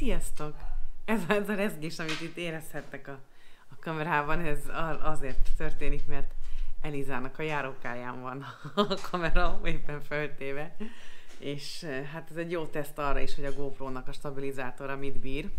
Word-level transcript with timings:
Sziasztok! 0.00 0.54
Ez, 1.04 1.20
ez 1.28 1.48
a 1.48 1.54
rezgés, 1.54 1.98
amit 1.98 2.20
itt 2.20 2.36
érezhettek 2.36 3.08
a, 3.08 3.18
a 3.68 3.74
kamerában, 3.80 4.40
ez 4.40 4.58
azért 5.02 5.50
történik, 5.56 6.06
mert 6.06 6.34
Elizának 6.80 7.38
a 7.38 7.42
járókáján 7.42 8.20
van 8.20 8.44
a 8.74 8.94
kamera 9.10 9.60
éppen 9.64 10.00
föltéve, 10.00 10.76
és 11.38 11.82
eh, 11.82 12.04
hát 12.04 12.30
ez 12.30 12.36
egy 12.36 12.50
jó 12.50 12.66
teszt 12.66 12.98
arra 12.98 13.18
is, 13.18 13.34
hogy 13.34 13.44
a 13.44 13.52
GoPro-nak 13.52 14.08
a 14.08 14.12
stabilizátora 14.12 14.96
mit 14.96 15.18
bír, 15.18 15.50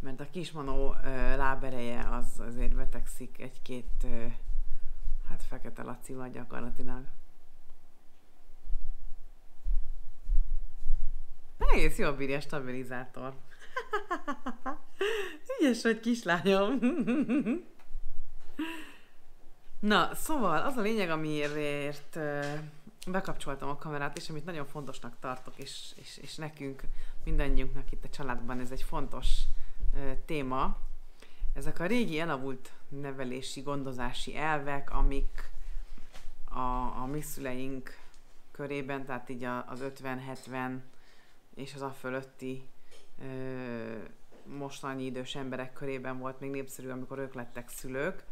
mert 0.00 0.20
a 0.20 0.30
kismanó 0.30 0.94
eh, 0.94 1.36
lábereje 1.36 2.08
az 2.08 2.40
azért 2.46 2.74
betegszik 2.74 3.40
egy-két, 3.40 4.04
eh, 4.04 4.32
hát 5.28 5.42
fekete 5.42 5.82
lacival 5.82 6.28
gyakorlatilag. 6.28 7.04
Egész 11.58 11.98
jól 11.98 12.12
bírja 12.12 12.40
stabilizátor. 12.40 13.34
Ügyes 15.60 15.82
vagy, 15.82 16.00
kislányom. 16.00 16.78
Na, 19.80 20.14
szóval 20.14 20.62
az 20.62 20.76
a 20.76 20.80
lényeg, 20.80 21.10
amiért 21.10 22.18
bekapcsoltam 23.06 23.68
a 23.68 23.76
kamerát, 23.76 24.16
és 24.16 24.28
amit 24.28 24.44
nagyon 24.44 24.66
fontosnak 24.66 25.16
tartok, 25.20 25.54
és, 25.56 25.92
és, 25.94 26.18
és 26.22 26.34
nekünk, 26.34 26.82
mindannyiunknak 27.24 27.92
itt 27.92 28.04
a 28.04 28.08
családban 28.08 28.60
ez 28.60 28.70
egy 28.70 28.82
fontos 28.82 29.28
téma, 30.24 30.76
ezek 31.54 31.80
a 31.80 31.86
régi 31.86 32.18
elavult 32.18 32.70
nevelési, 32.88 33.60
gondozási 33.60 34.36
elvek, 34.36 34.90
amik 34.90 35.50
a, 36.44 37.00
a 37.00 37.06
mi 37.10 37.20
szüleink 37.20 37.98
körében, 38.50 39.04
tehát 39.04 39.28
így 39.28 39.44
az 39.44 39.84
50-70 40.02 40.78
és 41.56 41.74
az 41.74 41.82
a 41.82 41.90
fölötti 41.90 42.68
ö, 43.22 43.96
mostani 44.44 45.04
idős 45.04 45.34
emberek 45.34 45.72
körében 45.72 46.18
volt 46.18 46.40
még 46.40 46.50
népszerű, 46.50 46.88
amikor 46.88 47.18
ők 47.18 47.34
lettek 47.34 47.68
szülők. 47.68 48.24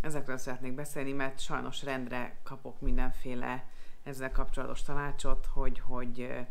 Ezekről 0.00 0.36
szeretnék 0.36 0.74
beszélni, 0.74 1.12
mert 1.12 1.40
sajnos 1.40 1.82
rendre 1.82 2.36
kapok 2.42 2.80
mindenféle 2.80 3.68
ezzel 4.02 4.32
kapcsolatos 4.32 4.82
tanácsot, 4.82 5.46
hogy, 5.46 5.80
hogy 5.80 6.46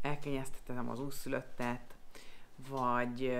elkényeztetem 0.00 0.90
az 0.90 1.00
úszülöttet, 1.00 1.96
vagy 2.68 3.38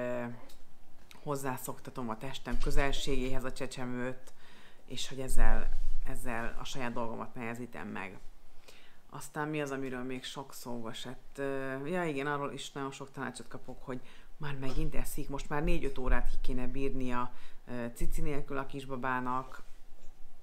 hozzászoktatom 1.22 2.09
a 2.09 2.19
testem 2.19 2.59
közelségéhez 2.59 3.45
a 3.45 3.53
csecsemőt, 3.53 4.33
és 4.84 5.09
hogy 5.09 5.20
ezzel, 5.20 5.69
ezzel 6.06 6.56
a 6.61 6.65
saját 6.65 6.93
dolgomat 6.93 7.34
nehezítem 7.34 7.89
meg. 7.89 8.19
Aztán 9.17 9.48
mi 9.48 9.61
az, 9.61 9.70
amiről 9.70 10.03
még 10.03 10.25
sok 10.25 10.53
szó 10.53 10.89
esett? 10.89 11.41
Ja 11.84 12.05
igen, 12.05 12.27
arról 12.27 12.53
is 12.53 12.72
nagyon 12.72 12.91
sok 12.91 13.11
tanácsot 13.11 13.48
kapok, 13.48 13.84
hogy 13.84 14.00
már 14.36 14.59
megint 14.59 14.95
eszik, 14.95 15.28
most 15.28 15.48
már 15.48 15.62
4-5 15.67 16.00
órát 16.00 16.31
ki 16.31 16.36
kéne 16.41 16.67
bírnia 16.67 17.33
cici 17.94 18.20
nélkül 18.20 18.59
a 18.59 18.67
kisbabának. 18.67 19.62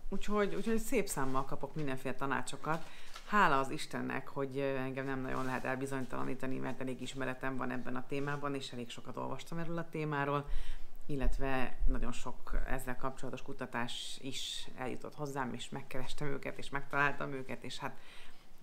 Úgyhogy, 0.09 0.55
úgyhogy 0.55 0.77
szép 0.79 1.07
számmal 1.07 1.45
kapok 1.45 1.75
mindenféle 1.75 2.15
tanácsokat. 2.15 2.85
Hála 3.27 3.59
az 3.59 3.69
Istennek, 3.69 4.27
hogy 4.27 4.59
engem 4.59 5.05
nem 5.05 5.21
nagyon 5.21 5.45
lehet 5.45 5.65
elbizonytalanítani, 5.65 6.57
mert 6.57 6.81
elég 6.81 7.01
ismeretem 7.01 7.57
van 7.57 7.71
ebben 7.71 7.95
a 7.95 8.05
témában, 8.07 8.55
és 8.55 8.71
elég 8.71 8.89
sokat 8.89 9.17
olvastam 9.17 9.57
erről 9.57 9.77
a 9.77 9.89
témáról, 9.89 10.45
illetve 11.05 11.77
nagyon 11.87 12.11
sok 12.11 12.61
ezzel 12.67 12.97
kapcsolatos 12.97 13.41
kutatás 13.41 14.17
is 14.21 14.67
eljutott 14.77 15.15
hozzám, 15.15 15.53
és 15.53 15.69
megkerestem 15.69 16.27
őket, 16.27 16.57
és 16.57 16.69
megtaláltam 16.69 17.31
őket, 17.31 17.63
és 17.63 17.77
hát 17.77 17.97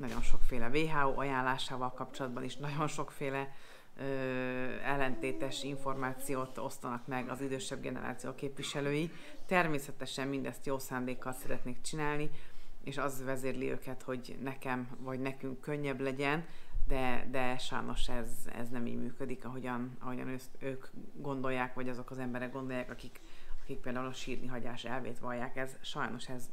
nagyon 0.01 0.23
sokféle 0.23 0.69
WHO 0.69 1.21
ajánlásával 1.21 1.93
kapcsolatban 1.93 2.45
is 2.45 2.57
nagyon 2.57 2.87
sokféle 2.87 3.55
ö, 3.97 4.05
ellentétes 4.85 5.63
információt 5.63 6.59
osztanak 6.59 7.07
meg 7.07 7.29
az 7.29 7.41
idősebb 7.41 7.81
generáció 7.81 8.35
képviselői. 8.35 9.11
Természetesen 9.47 10.29
mindezt 10.29 10.67
jó 10.67 10.79
szándékkal 10.79 11.33
szeretnék 11.33 11.81
csinálni, 11.81 12.31
és 12.85 12.99
az 12.99 13.25
vezérli 13.25 13.71
őket, 13.71 14.03
hogy 14.03 14.39
nekem 14.43 14.89
vagy 14.99 15.21
nekünk 15.21 15.61
könnyebb 15.61 16.01
legyen, 16.01 16.45
de, 16.87 17.27
de 17.31 17.59
sajnos 17.59 18.09
ez, 18.09 18.31
ez 18.59 18.69
nem 18.69 18.87
így 18.87 18.99
működik, 18.99 19.45
ahogyan, 19.45 19.97
ahogyan 19.99 20.29
ők, 20.29 20.41
ők 20.59 20.87
gondolják, 21.15 21.75
vagy 21.75 21.89
azok 21.89 22.11
az 22.11 22.19
emberek 22.19 22.53
gondolják, 22.53 22.91
akik, 22.91 23.21
akik 23.63 23.79
például 23.79 24.07
a 24.07 24.13
sírni 24.13 24.47
hagyás 24.47 24.85
elvét 24.85 25.19
vallják. 25.19 25.57
Ez 25.57 25.77
sajnos 25.81 26.29
ez 26.29 26.51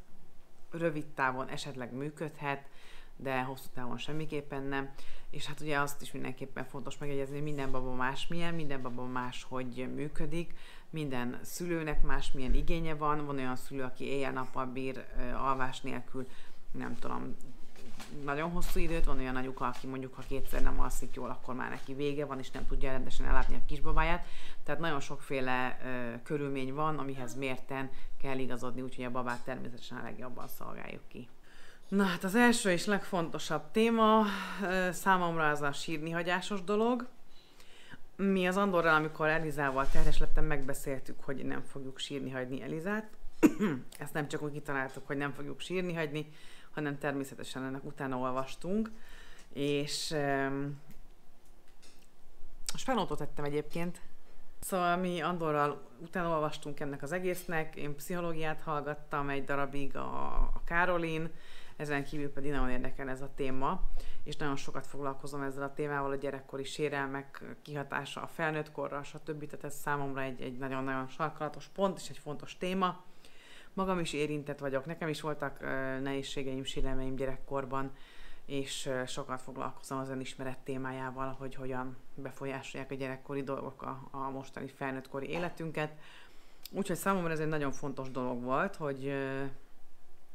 rövid 0.71 1.05
távon 1.05 1.47
esetleg 1.47 1.93
működhet, 1.93 2.69
de 3.17 3.41
hosszú 3.41 3.67
távon 3.73 3.97
semmiképpen 3.97 4.63
nem. 4.63 4.93
És 5.29 5.45
hát 5.45 5.61
ugye 5.61 5.79
azt 5.79 6.01
is 6.01 6.11
mindenképpen 6.11 6.65
fontos 6.65 6.97
megjegyezni, 6.97 7.33
hogy 7.33 7.43
minden 7.43 7.71
baba 7.71 7.93
másmilyen, 7.93 8.53
minden 8.53 8.81
baba 8.81 9.05
más, 9.05 9.43
hogy 9.43 9.89
működik, 9.95 10.53
minden 10.89 11.39
szülőnek 11.43 12.03
másmilyen 12.03 12.53
igénye 12.53 12.95
van, 12.95 13.25
van 13.25 13.37
olyan 13.37 13.55
szülő, 13.55 13.83
aki 13.83 14.05
éjjel-nappal 14.05 14.65
bír 14.65 15.05
alvás 15.35 15.81
nélkül, 15.81 16.27
nem 16.71 16.95
tudom, 16.99 17.35
nagyon 18.23 18.51
hosszú 18.51 18.79
időt, 18.79 19.05
van 19.05 19.17
olyan 19.17 19.35
anyuka, 19.35 19.65
aki 19.65 19.87
mondjuk, 19.87 20.13
ha 20.13 20.23
kétszer 20.27 20.61
nem 20.61 20.79
alszik 20.79 21.15
jól, 21.15 21.29
akkor 21.29 21.55
már 21.55 21.69
neki 21.69 21.93
vége 21.93 22.25
van, 22.25 22.39
és 22.39 22.51
nem 22.51 22.67
tudja 22.67 22.91
rendesen 22.91 23.25
ellátni 23.25 23.55
a 23.55 23.65
kisbabáját. 23.65 24.25
Tehát 24.63 24.81
nagyon 24.81 24.99
sokféle 24.99 25.79
ö, 25.83 26.21
körülmény 26.23 26.73
van, 26.73 26.97
amihez 26.97 27.35
mérten 27.35 27.89
kell 28.21 28.37
igazodni, 28.37 28.81
úgyhogy 28.81 29.05
a 29.05 29.11
babát 29.11 29.43
természetesen 29.43 29.97
a 29.97 30.03
legjobban 30.03 30.47
szolgáljuk 30.47 31.07
ki. 31.07 31.27
Na 31.87 32.03
hát 32.03 32.23
az 32.23 32.35
első 32.35 32.71
és 32.71 32.85
legfontosabb 32.85 33.71
téma 33.71 34.25
számomra 34.91 35.49
az 35.49 35.61
a 35.61 35.71
sírni 35.71 36.11
hagyásos 36.11 36.63
dolog. 36.63 37.07
Mi 38.15 38.47
az 38.47 38.57
Andorral, 38.57 38.95
amikor 38.95 39.27
Elizával 39.27 39.87
terhes 39.89 40.19
lettem, 40.19 40.45
megbeszéltük, 40.45 41.23
hogy 41.23 41.45
nem 41.45 41.61
fogjuk 41.61 41.99
sírni 41.99 42.31
hagyni 42.31 42.61
Elizát. 42.61 43.09
Ezt 43.99 44.13
nem 44.13 44.27
csak 44.27 44.41
úgy 44.41 44.51
kitaláltuk, 44.51 45.07
hogy 45.07 45.17
nem 45.17 45.31
fogjuk 45.31 45.59
sírni 45.59 45.93
hagyni, 45.93 46.31
hanem 46.71 46.97
természetesen 46.97 47.63
ennek 47.63 47.83
utána 47.83 48.17
olvastunk. 48.17 48.91
És 49.53 50.11
um, 50.11 50.81
felnótot 52.75 53.17
tettem 53.17 53.45
egyébként. 53.45 54.01
Szóval 54.59 54.97
mi 54.97 55.21
Andorral 55.21 55.81
utána 55.99 56.29
olvastunk 56.29 56.79
ennek 56.79 57.01
az 57.01 57.11
egésznek, 57.11 57.75
én 57.75 57.95
pszichológiát 57.95 58.61
hallgattam 58.61 59.29
egy 59.29 59.43
darabig 59.43 59.95
a, 59.95 60.33
a 60.33 60.61
Károlin, 60.65 61.29
ezen 61.77 62.03
kívül 62.03 62.31
pedig 62.31 62.51
nagyon 62.51 62.69
érdekel 62.69 63.09
ez 63.09 63.21
a 63.21 63.29
téma, 63.35 63.81
és 64.23 64.35
nagyon 64.35 64.55
sokat 64.55 64.87
foglalkozom 64.87 65.41
ezzel 65.41 65.63
a 65.63 65.73
témával, 65.73 66.11
a 66.11 66.15
gyerekkori 66.15 66.63
sérelmek 66.63 67.43
kihatása 67.61 68.21
a 68.21 68.27
felnőtt 68.27 68.71
korra, 68.71 69.03
stb. 69.03 69.45
Tehát 69.45 69.65
ez 69.65 69.75
számomra 69.75 70.21
egy, 70.21 70.41
egy 70.41 70.57
nagyon-nagyon 70.57 71.07
sarkalatos 71.07 71.67
pont, 71.67 71.99
és 71.99 72.09
egy 72.09 72.17
fontos 72.17 72.57
téma. 72.57 73.03
Magam 73.73 73.99
is 73.99 74.13
érintett 74.13 74.59
vagyok, 74.59 74.85
nekem 74.85 75.07
is 75.07 75.21
voltak 75.21 75.59
nehézségeim, 76.01 76.63
sérelmeim 76.63 77.15
gyerekkorban, 77.15 77.91
és 78.45 78.89
sokat 79.07 79.41
foglalkozom 79.41 79.99
az 79.99 80.09
önismeret 80.09 80.57
témájával, 80.57 81.35
hogy 81.39 81.55
hogyan 81.55 81.97
befolyásolják 82.15 82.91
a 82.91 82.95
gyerekkori 82.95 83.43
dolgok 83.43 83.81
a, 83.81 84.07
a 84.11 84.29
mostani 84.29 84.67
felnőttkori 84.67 85.29
életünket. 85.29 85.91
Úgyhogy 86.71 86.95
számomra 86.95 87.31
ez 87.31 87.39
egy 87.39 87.47
nagyon 87.47 87.71
fontos 87.71 88.11
dolog 88.11 88.43
volt, 88.43 88.75
hogy 88.75 89.13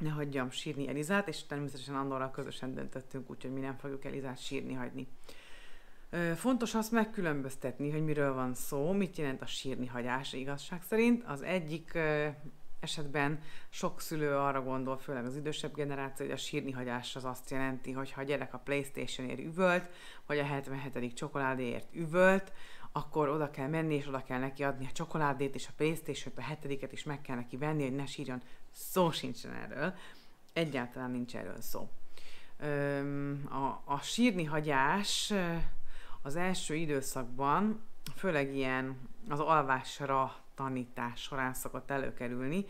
ne 0.03 0.11
hagyjam 0.11 0.51
sírni 0.51 0.89
Elizát, 0.89 1.29
és 1.29 1.47
természetesen 1.47 1.95
Andorral 1.95 2.31
közösen 2.31 2.75
döntöttünk, 2.75 3.31
úgyhogy 3.31 3.53
mi 3.53 3.61
nem 3.61 3.77
fogjuk 3.77 4.05
Elizát 4.05 4.39
sírni 4.39 4.73
hagyni. 4.73 5.09
Fontos 6.35 6.75
azt 6.75 6.93
megkülönböztetni, 6.93 7.91
hogy 7.91 8.05
miről 8.05 8.35
van 8.35 8.55
szó, 8.55 8.93
mit 8.93 9.17
jelent 9.17 9.43
a 9.43 9.47
sírni 9.47 9.87
hagyás 9.87 10.33
igazság 10.33 10.83
szerint. 10.83 11.25
Az 11.27 11.43
egyik 11.43 11.99
esetben 12.81 13.41
sok 13.69 14.01
szülő 14.01 14.37
arra 14.37 14.63
gondol, 14.63 14.99
főleg 14.99 15.25
az 15.25 15.37
idősebb 15.37 15.75
generáció, 15.75 16.27
hogy 16.27 16.35
a 16.35 16.39
sírni 16.39 16.71
hagyás 16.71 17.17
az 17.17 17.25
azt 17.25 17.51
jelenti, 17.51 17.93
hogy 17.93 18.13
ha 18.13 18.21
a 18.21 18.25
gyerek 18.25 18.55
a 18.55 18.59
Playstation-ért 18.59 19.41
üvölt, 19.41 19.91
vagy 20.27 20.39
a 20.39 20.45
77. 20.45 21.15
csokoládéért 21.15 21.95
üvölt, 21.95 22.53
akkor 22.93 23.29
oda 23.29 23.51
kell 23.51 23.69
menni, 23.69 23.95
és 23.95 24.07
oda 24.07 24.23
kell 24.23 24.39
neki 24.39 24.65
adni 24.65 24.87
a 24.87 24.93
csokoládét, 24.93 25.55
és 25.55 25.67
a 25.69 25.73
Playstation-t, 25.77 26.39
a 26.39 26.43
hetediket 26.43 26.93
is 26.93 27.03
meg 27.03 27.21
kell 27.21 27.37
neki 27.37 27.57
venni, 27.57 27.83
hogy 27.83 27.95
ne 27.95 28.07
sírjon. 28.07 28.43
Szó 28.73 29.11
sincsen 29.11 29.53
erről. 29.53 29.95
Egyáltalán 30.53 31.11
nincs 31.11 31.37
erről 31.37 31.61
szó. 31.61 31.89
A, 33.51 33.83
a 33.85 34.01
sírni 34.03 34.45
hagyás 34.45 35.33
az 36.23 36.37
első 36.37 36.75
időszakban, 36.75 37.81
főleg 38.17 38.55
ilyen 38.55 39.09
az 39.29 39.41
alvásra 39.41 40.37
tanítás 40.55 41.21
során 41.21 41.55
szokott 41.55 41.91
előkerülni, 41.91 42.65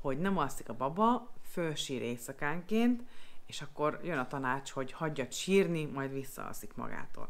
hogy 0.00 0.18
nem 0.18 0.38
alszik 0.38 0.68
a 0.68 0.74
baba, 0.74 1.32
fölsír 1.50 2.02
éjszakánként, 2.02 3.02
és 3.46 3.62
akkor 3.62 4.00
jön 4.02 4.18
a 4.18 4.26
tanács, 4.26 4.70
hogy 4.70 4.92
hagyjad 4.92 5.32
sírni, 5.32 5.84
majd 5.84 6.12
visszaalszik 6.12 6.74
magától. 6.74 7.28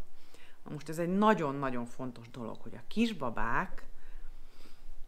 Most 0.71 0.89
ez 0.89 0.99
egy 0.99 1.17
nagyon-nagyon 1.17 1.85
fontos 1.85 2.31
dolog, 2.31 2.57
hogy 2.61 2.75
a 2.75 2.87
kisbabák 2.87 3.87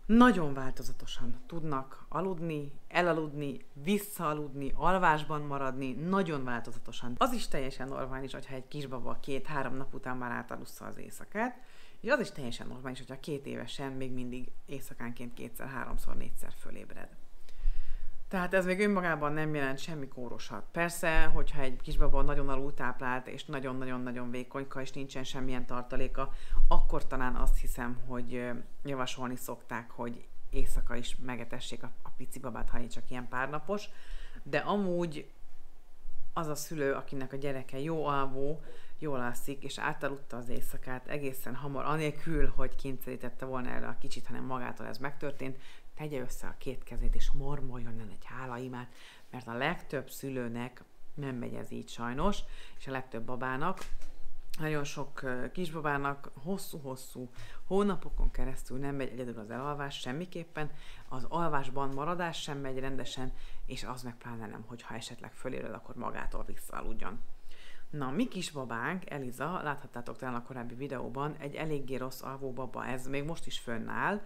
nagyon 0.08 0.54
változatosan 0.54 1.40
tudnak 1.46 2.04
aludni, 2.08 2.72
elaludni, 2.88 3.64
visszaaludni, 3.72 4.72
alvásban 4.74 5.42
maradni, 5.42 5.92
nagyon 5.92 6.44
változatosan. 6.44 7.14
Az 7.18 7.32
is 7.32 7.48
teljesen 7.48 7.88
normális, 7.88 8.32
hogyha 8.32 8.54
egy 8.54 8.68
kisbaba 8.68 9.18
két-három 9.20 9.76
nap 9.76 9.94
után 9.94 10.16
már 10.16 10.30
átalussza 10.30 10.84
az 10.84 10.98
éjszakát, 10.98 11.60
És 12.00 12.10
az 12.10 12.20
is 12.20 12.30
teljesen 12.30 12.66
normális, 12.66 12.98
hogyha 12.98 13.20
két 13.20 13.46
évesen 13.46 13.92
még 13.92 14.12
mindig 14.12 14.50
éjszakánként 14.66 15.34
kétszer, 15.34 15.68
háromszor, 15.68 16.16
négyszer 16.16 16.52
fölébred. 16.58 17.08
Tehát 18.28 18.54
ez 18.54 18.64
még 18.64 18.80
önmagában 18.80 19.32
nem 19.32 19.54
jelent 19.54 19.78
semmi 19.78 20.08
kórosat. 20.08 20.64
Persze, 20.72 21.24
hogyha 21.24 21.60
egy 21.60 21.80
kisbaba 21.82 22.22
nagyon 22.22 22.48
alultáplált, 22.48 23.26
és 23.26 23.44
nagyon-nagyon-nagyon 23.44 24.30
vékonyka, 24.30 24.80
és 24.80 24.90
nincsen 24.90 25.24
semmilyen 25.24 25.66
tartaléka, 25.66 26.32
akkor 26.68 27.06
talán 27.06 27.34
azt 27.34 27.60
hiszem, 27.60 27.98
hogy 28.06 28.50
javasolni 28.84 29.36
szokták, 29.36 29.90
hogy 29.90 30.26
éjszaka 30.50 30.96
is 30.96 31.16
megetessék 31.24 31.82
a, 31.82 31.90
a 32.02 32.08
pici 32.16 32.38
babát, 32.38 32.70
ha 32.70 32.88
csak 32.88 33.10
ilyen 33.10 33.28
párnapos. 33.28 33.88
De 34.42 34.58
amúgy 34.58 35.30
az 36.32 36.46
a 36.46 36.54
szülő, 36.54 36.92
akinek 36.92 37.32
a 37.32 37.36
gyereke 37.36 37.80
jó 37.80 38.06
alvó, 38.06 38.60
jól 38.98 39.20
alszik, 39.20 39.64
és 39.64 39.78
átaludta 39.78 40.36
az 40.36 40.48
éjszakát 40.48 41.06
egészen 41.06 41.54
hamar, 41.54 41.84
anélkül, 41.84 42.52
hogy 42.56 42.74
kényszerítette 42.74 43.44
volna 43.44 43.70
erre 43.70 43.86
a 43.86 43.96
kicsit, 44.00 44.26
hanem 44.26 44.44
magától 44.44 44.86
ez 44.86 44.98
megtörtént, 44.98 45.58
tegye 45.98 46.20
össze 46.20 46.46
a 46.46 46.54
két 46.58 46.84
kezét, 46.84 47.14
és 47.14 47.30
mormoljon 47.30 48.00
el 48.00 48.08
egy 48.10 48.24
hálaimát, 48.24 48.94
mert 49.30 49.46
a 49.46 49.56
legtöbb 49.56 50.10
szülőnek 50.10 50.82
nem 51.14 51.36
megy 51.36 51.54
ez 51.54 51.70
így 51.70 51.88
sajnos, 51.88 52.38
és 52.78 52.86
a 52.86 52.90
legtöbb 52.90 53.24
babának, 53.24 53.86
nagyon 54.58 54.84
sok 54.84 55.22
kisbabának 55.52 56.30
hosszú-hosszú 56.42 57.30
hónapokon 57.66 58.30
keresztül 58.30 58.78
nem 58.78 58.94
megy 58.94 59.08
egyedül 59.08 59.38
az 59.38 59.50
elalvás 59.50 59.98
semmiképpen, 59.98 60.70
az 61.08 61.24
alvásban 61.24 61.88
maradás 61.88 62.42
sem 62.42 62.58
megy 62.58 62.78
rendesen, 62.78 63.32
és 63.66 63.84
az 63.84 64.02
meg 64.02 64.16
pláne 64.16 64.46
nem, 64.46 64.64
hogyha 64.66 64.94
esetleg 64.94 65.32
föléred, 65.32 65.72
akkor 65.72 65.94
magától 65.94 66.44
visszaaludjon. 66.44 67.20
Na, 67.90 68.10
mi 68.10 68.28
kisbabánk, 68.28 69.10
Eliza, 69.10 69.62
láthattátok 69.62 70.18
talán 70.18 70.34
a 70.34 70.42
korábbi 70.42 70.74
videóban, 70.74 71.36
egy 71.38 71.54
eléggé 71.54 71.96
rossz 71.96 72.22
alvó 72.22 72.52
baba, 72.52 72.86
ez 72.86 73.06
még 73.06 73.24
most 73.24 73.46
is 73.46 73.58
fönnáll, 73.58 74.20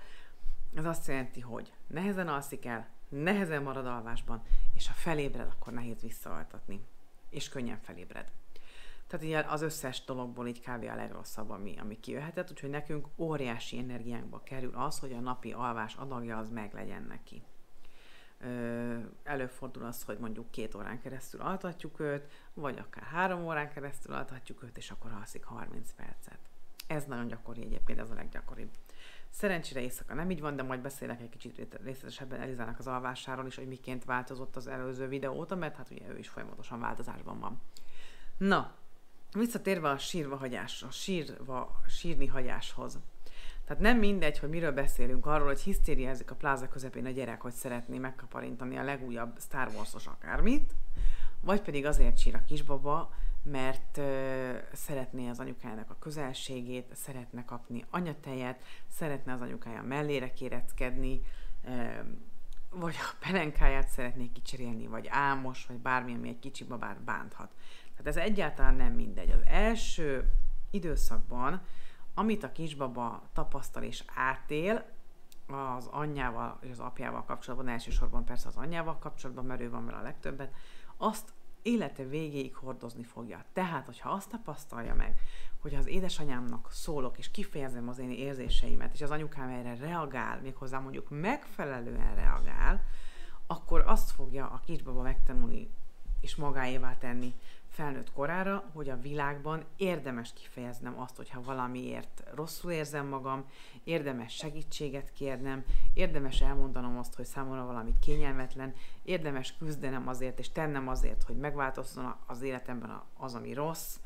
ez 0.74 0.84
azt 0.84 1.06
jelenti, 1.06 1.40
hogy 1.40 1.72
nehezen 1.86 2.28
alszik 2.28 2.66
el, 2.66 2.88
nehezen 3.08 3.62
marad 3.62 3.86
alvásban, 3.86 4.42
és 4.74 4.86
ha 4.86 4.94
felébred, 4.94 5.46
akkor 5.46 5.72
nehéz 5.72 6.00
visszaaltatni. 6.00 6.86
És 7.30 7.48
könnyen 7.48 7.78
felébred. 7.82 8.30
Tehát 9.06 9.26
ugye 9.26 9.44
az 9.48 9.62
összes 9.62 10.04
dologból 10.04 10.46
így 10.46 10.60
kb. 10.60 10.84
a 10.84 10.94
legrosszabb, 10.94 11.50
ami, 11.50 11.78
ami 11.78 12.00
kijöhetett, 12.00 12.50
úgyhogy 12.50 12.70
nekünk 12.70 13.06
óriási 13.16 13.78
energiánkba 13.78 14.42
kerül 14.42 14.74
az, 14.74 14.98
hogy 14.98 15.12
a 15.12 15.20
napi 15.20 15.52
alvás 15.52 15.94
adagja 15.94 16.38
az 16.38 16.50
meg 16.50 16.74
legyen 16.74 17.02
neki. 17.02 17.42
Ö, 18.40 18.98
előfordul 19.22 19.84
az, 19.84 20.02
hogy 20.02 20.18
mondjuk 20.18 20.50
két 20.50 20.74
órán 20.74 21.00
keresztül 21.00 21.40
altatjuk 21.40 22.00
őt, 22.00 22.30
vagy 22.54 22.78
akár 22.78 23.04
három 23.04 23.44
órán 23.44 23.72
keresztül 23.72 24.14
altatjuk 24.14 24.62
őt, 24.62 24.76
és 24.76 24.90
akkor 24.90 25.12
alszik 25.12 25.44
30 25.44 25.92
percet. 25.92 26.38
Ez 26.86 27.04
nagyon 27.04 27.26
gyakori 27.26 27.62
egyébként, 27.62 27.98
ez 27.98 28.10
a 28.10 28.14
leggyakoribb. 28.14 28.70
Szerencsére 29.32 29.80
éjszaka 29.80 30.14
nem 30.14 30.30
így 30.30 30.40
van, 30.40 30.56
de 30.56 30.62
majd 30.62 30.80
beszélek 30.80 31.20
egy 31.20 31.28
kicsit 31.28 31.78
részletesebben 31.84 32.40
Elizának 32.40 32.78
az 32.78 32.86
alvásáról 32.86 33.46
is, 33.46 33.56
hogy 33.56 33.66
miként 33.66 34.04
változott 34.04 34.56
az 34.56 34.66
előző 34.66 35.08
videó 35.08 35.34
óta, 35.34 35.54
mert 35.54 35.76
hát 35.76 35.90
ugye 35.90 36.08
ő 36.08 36.18
is 36.18 36.28
folyamatosan 36.28 36.80
változásban 36.80 37.38
van. 37.38 37.60
Na, 38.36 38.74
visszatérve 39.32 39.90
a 39.90 39.98
sírva 39.98 40.36
hagyásra, 40.36 40.90
sírva, 40.90 41.80
sírni 41.88 42.26
hagyáshoz. 42.26 42.98
Tehát 43.64 43.82
nem 43.82 43.98
mindegy, 43.98 44.38
hogy 44.38 44.48
miről 44.48 44.72
beszélünk, 44.72 45.26
arról, 45.26 45.46
hogy 45.46 45.60
hisztériázik 45.60 46.30
a 46.30 46.34
pláza 46.34 46.68
közepén 46.68 47.06
a 47.06 47.10
gyerek, 47.10 47.40
hogy 47.40 47.52
szeretné 47.52 47.98
megkaparintani 47.98 48.76
a 48.76 48.82
legújabb 48.84 49.40
Star 49.40 49.68
Wars-os 49.74 50.06
akármit, 50.06 50.74
vagy 51.40 51.62
pedig 51.62 51.86
azért 51.86 52.18
sír 52.18 52.34
a 52.34 52.44
kisbaba, 52.44 53.12
mert 53.42 53.96
ö, 53.98 54.56
szeretné 54.72 55.28
az 55.28 55.38
anyukájának 55.38 55.90
a 55.90 55.96
közelségét, 55.98 56.94
szeretne 56.94 57.44
kapni 57.44 57.84
anyatejet, 57.90 58.64
szeretne 58.88 59.32
az 59.32 59.40
anyukája 59.40 59.82
mellére 59.82 60.32
kéreckedni, 60.32 61.20
ö, 61.64 61.84
vagy 62.70 62.94
a 62.98 63.16
pelenkáját 63.26 63.88
szeretné 63.88 64.30
kicserélni, 64.32 64.86
vagy 64.86 65.06
álmos, 65.10 65.66
vagy 65.66 65.78
bármi, 65.78 66.14
ami 66.14 66.28
egy 66.28 66.38
kicsi 66.38 66.64
babát 66.64 67.00
bánthat. 67.00 67.54
Tehát 67.90 68.06
ez 68.06 68.16
egyáltalán 68.16 68.74
nem 68.74 68.92
mindegy. 68.92 69.30
Az 69.30 69.42
első 69.46 70.32
időszakban, 70.70 71.62
amit 72.14 72.42
a 72.42 72.52
kisbaba 72.52 73.22
tapasztal 73.32 73.82
és 73.82 74.04
átél, 74.14 74.84
az 75.46 75.86
anyjával 75.86 76.58
és 76.60 76.70
az 76.70 76.80
apjával 76.80 77.24
kapcsolatban, 77.24 77.68
elsősorban 77.68 78.24
persze 78.24 78.48
az 78.48 78.56
anyjával 78.56 78.98
kapcsolatban, 78.98 79.44
mert 79.44 79.60
ő 79.60 79.70
van 79.70 79.86
vele 79.86 79.98
a 79.98 80.02
legtöbbet, 80.02 80.54
azt 80.96 81.32
élete 81.62 82.04
végéig 82.04 82.54
hordozni 82.54 83.02
fogja. 83.02 83.44
Tehát, 83.52 83.86
hogyha 83.86 84.10
azt 84.10 84.28
tapasztalja 84.28 84.94
meg, 84.94 85.18
hogy 85.60 85.74
az 85.74 85.86
édesanyámnak 85.86 86.70
szólok, 86.70 87.18
és 87.18 87.30
kifejezem 87.30 87.88
az 87.88 87.98
én 87.98 88.10
érzéseimet, 88.10 88.94
és 88.94 89.02
az 89.02 89.10
anyukám 89.10 89.48
erre 89.48 89.76
reagál, 89.76 90.40
méghozzá 90.40 90.78
mondjuk 90.78 91.10
megfelelően 91.10 92.14
reagál, 92.14 92.84
akkor 93.46 93.82
azt 93.86 94.10
fogja 94.10 94.46
a 94.46 94.60
kisbaba 94.64 95.02
megtanulni 95.02 95.70
és 96.20 96.36
magáévá 96.36 96.96
tenni, 96.98 97.34
felnőtt 97.72 98.12
korára, 98.12 98.64
hogy 98.72 98.88
a 98.88 99.00
világban 99.00 99.64
érdemes 99.76 100.32
kifejeznem 100.32 101.00
azt, 101.00 101.16
hogyha 101.16 101.42
valamiért 101.42 102.22
rosszul 102.34 102.72
érzem 102.72 103.06
magam, 103.06 103.44
érdemes 103.84 104.34
segítséget 104.34 105.12
kérnem, 105.12 105.64
érdemes 105.94 106.40
elmondanom 106.40 106.98
azt, 106.98 107.14
hogy 107.14 107.24
számomra 107.24 107.64
valami 107.64 107.92
kényelmetlen, 108.00 108.74
érdemes 109.02 109.56
küzdenem 109.56 110.08
azért 110.08 110.38
és 110.38 110.52
tennem 110.52 110.88
azért, 110.88 111.22
hogy 111.22 111.36
megváltozzon 111.36 112.14
az 112.26 112.42
életemben 112.42 113.02
az, 113.16 113.34
ami 113.34 113.52
rossz, 113.52 113.98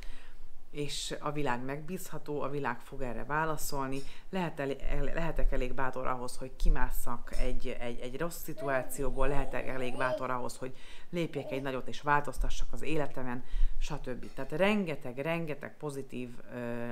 és 0.70 1.14
a 1.20 1.32
világ 1.32 1.64
megbízható, 1.64 2.40
a 2.40 2.48
világ 2.48 2.80
fog 2.80 3.02
erre 3.02 3.24
válaszolni, 3.24 4.00
lehet 4.30 4.60
elé, 4.60 4.76
lehetek 5.14 5.52
elég 5.52 5.74
bátor 5.74 6.06
ahhoz, 6.06 6.36
hogy 6.36 6.56
kimásszak 6.56 7.36
egy, 7.38 7.76
egy, 7.80 7.98
egy 7.98 8.18
rossz 8.18 8.42
szituációból, 8.42 9.28
lehetek 9.28 9.68
elég 9.68 9.96
bátor 9.96 10.30
ahhoz, 10.30 10.56
hogy 10.56 10.76
lépjek 11.10 11.50
egy 11.50 11.62
nagyot 11.62 11.88
és 11.88 12.00
változtassak 12.00 12.68
az 12.72 12.82
életemen, 12.82 13.44
stb. 13.78 14.32
Tehát 14.34 14.52
rengeteg, 14.52 15.18
rengeteg 15.18 15.76
pozitív 15.76 16.28
ö, 16.54 16.90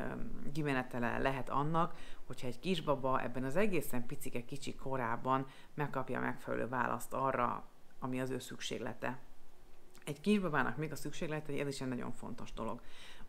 kimenetele 0.53 1.19
lehet 1.19 1.49
annak, 1.49 1.95
hogyha 2.27 2.47
egy 2.47 2.59
kisbaba 2.59 3.23
ebben 3.23 3.45
az 3.45 3.57
egészen 3.57 4.07
picike 4.07 4.45
kicsi 4.45 4.75
korában 4.75 5.47
megkapja 5.75 6.21
megfelelő 6.21 6.69
választ 6.69 7.13
arra, 7.13 7.65
ami 7.99 8.21
az 8.21 8.31
ő 8.31 8.39
szükséglete. 8.39 9.19
Egy 10.05 10.21
kisbabának 10.21 10.77
még 10.77 10.93
a 10.93 10.97
szükséglete, 10.97 11.53
ez 11.53 11.69
is 11.69 11.81
egy 11.81 11.89
nagyon 11.89 12.13
fontos 12.13 12.53
dolog. 12.53 12.81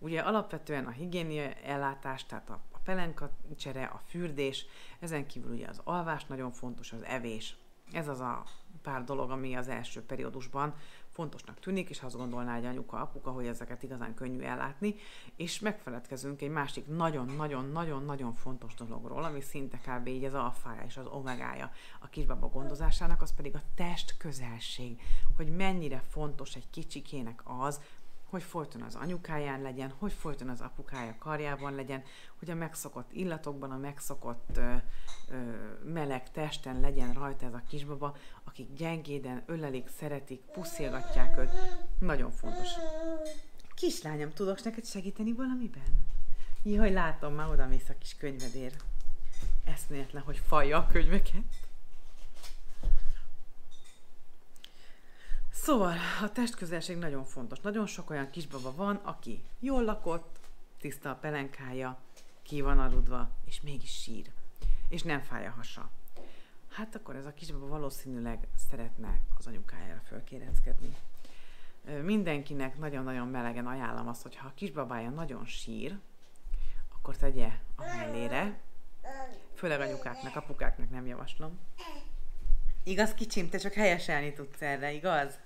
Ugye 0.06 0.20
alapvetően 0.20 0.86
a 0.86 0.90
higiénia 0.90 1.54
ellátás, 1.64 2.26
tehát 2.26 2.50
a, 2.50 2.60
a 2.72 2.78
pelenka 2.84 3.30
csere, 3.58 3.84
a 3.84 4.02
fürdés, 4.08 4.66
ezen 5.00 5.28
kívül 5.28 5.52
ugye 5.52 5.68
az 5.68 5.82
alvás 5.84 6.26
nagyon 6.26 6.52
fontos, 6.52 6.92
az 6.92 7.04
evés. 7.04 7.58
Ez 7.92 8.08
az 8.08 8.20
a 8.20 8.44
pár 8.82 9.04
dolog, 9.04 9.30
ami 9.30 9.56
az 9.56 9.68
első 9.68 10.02
periódusban 10.02 10.74
fontosnak 11.10 11.60
tűnik, 11.60 11.90
és 11.90 12.02
azt 12.02 12.16
gondolná 12.16 12.56
egy 12.56 12.66
anyuka, 12.66 12.98
apuka, 12.98 13.32
hogy 13.32 13.48
ezeket 13.48 13.84
igazán 13.84 14.14
könnyű 14.14 14.40
ellátni, 14.40 14.96
és 15.36 15.60
megfeledkezünk 15.60 16.42
egy 16.42 16.50
másik 16.50 16.88
nagyon-nagyon-nagyon-nagyon 16.88 18.34
fontos 18.34 18.74
dologról, 18.74 19.24
ami 19.24 19.42
szinte 19.42 19.78
kb. 19.78 20.08
így 20.08 20.24
az 20.24 20.34
alfája 20.34 20.84
és 20.86 20.98
az 20.98 21.06
omegája 21.06 21.72
a 22.00 22.08
kisbaba 22.08 22.48
gondozásának, 22.48 23.22
az 23.22 23.36
pedig 23.36 23.56
a 23.56 23.62
test 23.76 24.18
közelség, 24.18 25.02
hogy 25.36 25.56
mennyire 25.56 26.04
fontos 26.10 26.56
egy 26.56 26.70
kicsikének 26.70 27.42
az, 27.44 27.82
hogy 28.30 28.44
folyton 28.44 28.82
az 28.82 28.96
anyukáján 28.96 29.62
legyen, 29.62 29.94
hogy 29.98 30.14
folyton 30.14 30.50
az 30.50 30.62
apukája 30.62 31.16
karjában 31.20 31.76
legyen, 31.76 32.04
hogy 32.40 32.50
a 32.50 32.56
megszokott 32.56 33.12
illatokban, 33.12 33.72
a 33.72 33.78
megszokott 33.78 34.58
ö, 34.58 34.74
ö, 35.30 35.36
meleg 35.84 36.32
testen 36.32 36.80
legyen 36.80 37.14
rajta 37.14 37.46
ez 37.46 37.54
a 37.54 37.62
kisbaba, 37.68 38.16
akik 38.44 38.74
gyengéden 38.74 39.44
ölelik, 39.46 39.88
szeretik, 39.98 40.42
puszilgatják 40.42 41.38
őt. 41.38 41.52
Nagyon 42.00 42.32
fontos. 42.32 42.70
Kislányom, 43.76 44.30
tudok 44.30 44.64
neked 44.64 44.86
segíteni 44.86 45.34
valamiben? 45.34 45.84
Jaj, 46.64 46.92
látom, 46.92 47.34
már 47.34 47.50
oda 47.50 47.68
mész 47.68 47.90
a 47.90 47.98
kis 48.00 48.16
könyvedér. 48.18 48.74
Eszméletlen, 49.64 50.24
hogy 50.24 50.38
falja 50.38 50.78
a 50.78 50.88
könyveket. 50.88 51.44
Szóval 55.56 55.98
a 56.22 56.32
testközelség 56.32 56.98
nagyon 56.98 57.24
fontos. 57.24 57.60
Nagyon 57.60 57.86
sok 57.86 58.10
olyan 58.10 58.30
kisbaba 58.30 58.76
van, 58.76 58.96
aki 58.96 59.44
jól 59.60 59.84
lakott, 59.84 60.40
tiszta 60.80 61.10
a 61.10 61.16
pelenkája, 61.16 61.98
ki 62.42 62.62
van 62.62 62.80
aludva, 62.80 63.30
és 63.46 63.62
mégis 63.62 64.02
sír. 64.02 64.32
És 64.90 65.04
nem 65.04 65.22
fáj 65.22 65.48
a 65.48 65.52
hasa. 65.52 65.90
Hát 66.70 66.96
akkor 66.96 67.16
ez 67.16 67.26
a 67.26 67.34
kisbaba 67.34 67.68
valószínűleg 67.68 68.48
szeretne 68.70 69.20
az 69.38 69.48
anyukájára 69.48 70.02
fölkéreckedni. 70.08 70.96
Mindenkinek 72.04 72.78
nagyon-nagyon 72.78 73.28
melegen 73.28 73.68
ajánlom 73.68 74.08
azt, 74.08 74.22
hogy 74.22 74.36
ha 74.36 74.48
a 74.48 74.54
kisbabája 74.56 75.10
nagyon 75.10 75.46
sír, 75.46 76.00
akkor 76.94 77.18
tegye 77.18 77.60
a 77.76 77.82
mellére, 77.82 78.60
főleg 79.54 79.80
anyukáknak, 79.80 80.36
apukáknak 80.36 80.90
nem 80.90 81.06
javaslom. 81.06 81.60
Igaz, 82.88 83.14
kicsim, 83.14 83.50
te 83.50 83.58
csak 83.58 83.74
helyeselni 83.74 84.34
tudsz 84.34 84.62
erre, 84.62 84.92
igaz? 84.92 85.40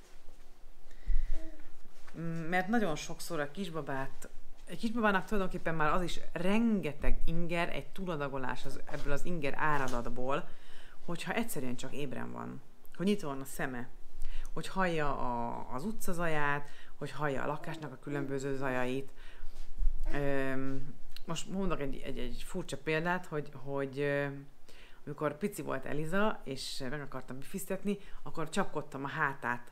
mert 2.50 2.68
nagyon 2.68 2.96
sokszor 2.96 3.40
a 3.40 3.52
kisbabát 3.52 4.30
egy 4.70 4.78
kisbabának 4.78 5.26
tulajdonképpen 5.26 5.76
már 5.76 5.94
az 5.94 6.02
is 6.02 6.20
rengeteg 6.32 7.20
inger, 7.26 7.70
egy 7.70 7.88
túladagolás 7.88 8.66
az, 8.66 8.80
ebből 8.86 9.14
az 9.14 9.26
inger 9.26 9.54
áradatból, 9.58 10.48
hogyha 11.06 11.34
egyszerűen 11.34 11.76
csak 11.76 11.94
ébren 11.94 12.32
van, 12.32 12.62
hogy 12.96 13.06
nyitva 13.06 13.28
van 13.28 13.42
a 13.42 13.46
szeme, 13.46 13.88
hogy 14.54 14.68
hallja 14.68 15.18
a, 15.18 15.66
az 15.74 15.84
utcazaját, 15.84 16.70
hogy 16.98 17.12
hallja 17.12 17.44
a 17.44 17.48
lakásnak 17.48 17.92
a 17.92 18.00
különböző 18.00 18.56
zajait. 18.56 19.12
Öm, 20.14 20.94
most 21.26 21.50
mondok 21.50 21.82
egy, 21.82 22.02
egy, 22.06 22.18
egy 22.18 22.44
furcsa 22.48 22.78
példát, 22.78 23.26
hogy, 23.26 23.50
hogy 23.54 24.00
amikor 25.06 25.38
pici 25.38 25.62
volt 25.62 25.86
Eliza, 25.86 26.42
és 26.44 26.84
meg 26.90 27.02
akartam 27.02 27.42
fizetni, 27.42 27.98
akkor 28.24 28.50
csapkodtam 28.50 29.04
a 29.04 29.08
hátát, 29.08 29.72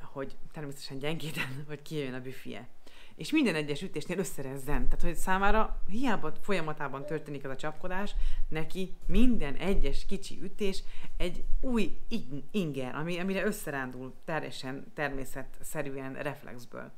hogy 0.00 0.36
természetesen 0.52 0.98
gyengéden, 0.98 1.64
hogy 1.68 1.82
kijön 1.82 2.14
a 2.14 2.20
büfie. 2.20 2.68
És 3.14 3.32
minden 3.32 3.54
egyes 3.54 3.82
ütésnél 3.82 4.18
összerezzen. 4.18 4.84
Tehát, 4.84 5.02
hogy 5.02 5.14
számára 5.14 5.82
hiába 5.88 6.32
folyamatában 6.40 7.06
történik 7.06 7.44
ez 7.44 7.50
a 7.50 7.56
csapkodás, 7.56 8.14
neki 8.48 8.96
minden 9.06 9.54
egyes 9.54 10.06
kicsi 10.06 10.38
ütés 10.42 10.82
egy 11.16 11.44
új 11.60 11.96
inger, 12.50 12.94
ami, 12.94 13.18
amire 13.18 13.44
összerándul 13.44 14.14
teljesen 14.24 14.92
természetszerűen 14.94 16.14
reflexből. 16.14 16.92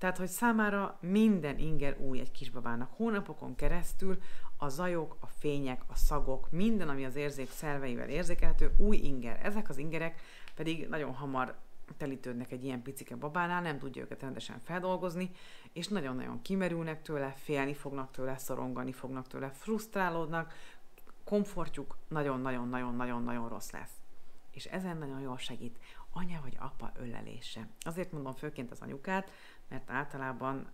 Tehát, 0.00 0.16
hogy 0.16 0.28
számára 0.28 0.98
minden 1.00 1.58
inger 1.58 1.96
új 1.98 2.20
egy 2.20 2.30
kisbabának. 2.30 2.90
Hónapokon 2.96 3.54
keresztül 3.54 4.18
a 4.62 4.68
zajok, 4.68 5.16
a 5.20 5.26
fények, 5.26 5.82
a 5.86 5.94
szagok, 5.94 6.50
minden, 6.50 6.88
ami 6.88 7.04
az 7.04 7.16
érzék 7.16 7.50
szerveivel 7.50 8.08
érzékelhető, 8.08 8.74
új 8.76 8.96
inger. 8.96 9.40
Ezek 9.42 9.68
az 9.68 9.78
ingerek 9.78 10.20
pedig 10.54 10.88
nagyon 10.88 11.14
hamar 11.14 11.58
telítődnek 11.96 12.52
egy 12.52 12.64
ilyen 12.64 12.82
picike 12.82 13.16
babánál, 13.16 13.62
nem 13.62 13.78
tudja 13.78 14.02
őket 14.02 14.20
rendesen 14.20 14.58
feldolgozni, 14.58 15.30
és 15.72 15.88
nagyon-nagyon 15.88 16.42
kimerülnek 16.42 17.02
tőle, 17.02 17.34
félni 17.36 17.74
fognak 17.74 18.10
tőle, 18.10 18.38
szorongani 18.38 18.92
fognak 18.92 19.26
tőle, 19.26 19.50
frusztrálódnak, 19.50 20.52
komfortjuk 21.24 21.96
nagyon-nagyon-nagyon-nagyon-nagyon 22.08 23.48
rossz 23.48 23.70
lesz. 23.70 23.92
És 24.50 24.64
ezen 24.64 24.96
nagyon 24.96 25.20
jól 25.20 25.38
segít 25.38 25.78
anya 26.12 26.40
vagy 26.42 26.56
apa 26.58 26.92
ölelése. 26.96 27.68
Azért 27.80 28.12
mondom 28.12 28.32
főként 28.32 28.70
az 28.70 28.80
anyukát, 28.80 29.30
mert 29.68 29.90
általában 29.90 30.70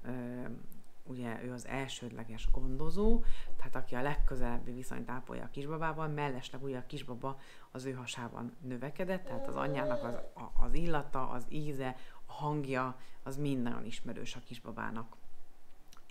ugye 1.07 1.43
ő 1.45 1.53
az 1.53 1.67
elsődleges 1.67 2.49
gondozó, 2.51 3.25
tehát 3.57 3.77
aki 3.77 3.95
a 3.95 4.03
legközelebbi 4.03 4.73
viszonyt 4.73 5.11
ápolja 5.11 5.45
a 5.45 5.51
kisbabával, 5.51 6.09
mellesleg 6.09 6.63
ugye 6.63 6.79
a 6.79 6.87
kisbaba 6.87 7.39
az 7.71 7.85
ő 7.85 7.93
hasában 7.93 8.57
növekedett, 8.61 9.25
tehát 9.25 9.49
az 9.49 9.57
anyjának 9.57 10.05
az, 10.05 10.19
az 10.61 10.75
illata, 10.75 11.29
az 11.29 11.47
íze, 11.49 11.97
a 12.27 12.33
hangja, 12.33 12.97
az 13.23 13.37
mind 13.37 13.63
nagyon 13.63 13.85
ismerős 13.85 14.37
a 14.37 14.41
kisbabának. 14.45 15.17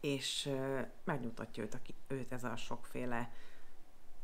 És 0.02 0.50
megnyugtatja 1.04 1.64
őt, 1.64 1.74
a, 1.74 1.80
őt 2.08 2.32
ez 2.32 2.44
a 2.44 2.56
sokféle 2.56 3.32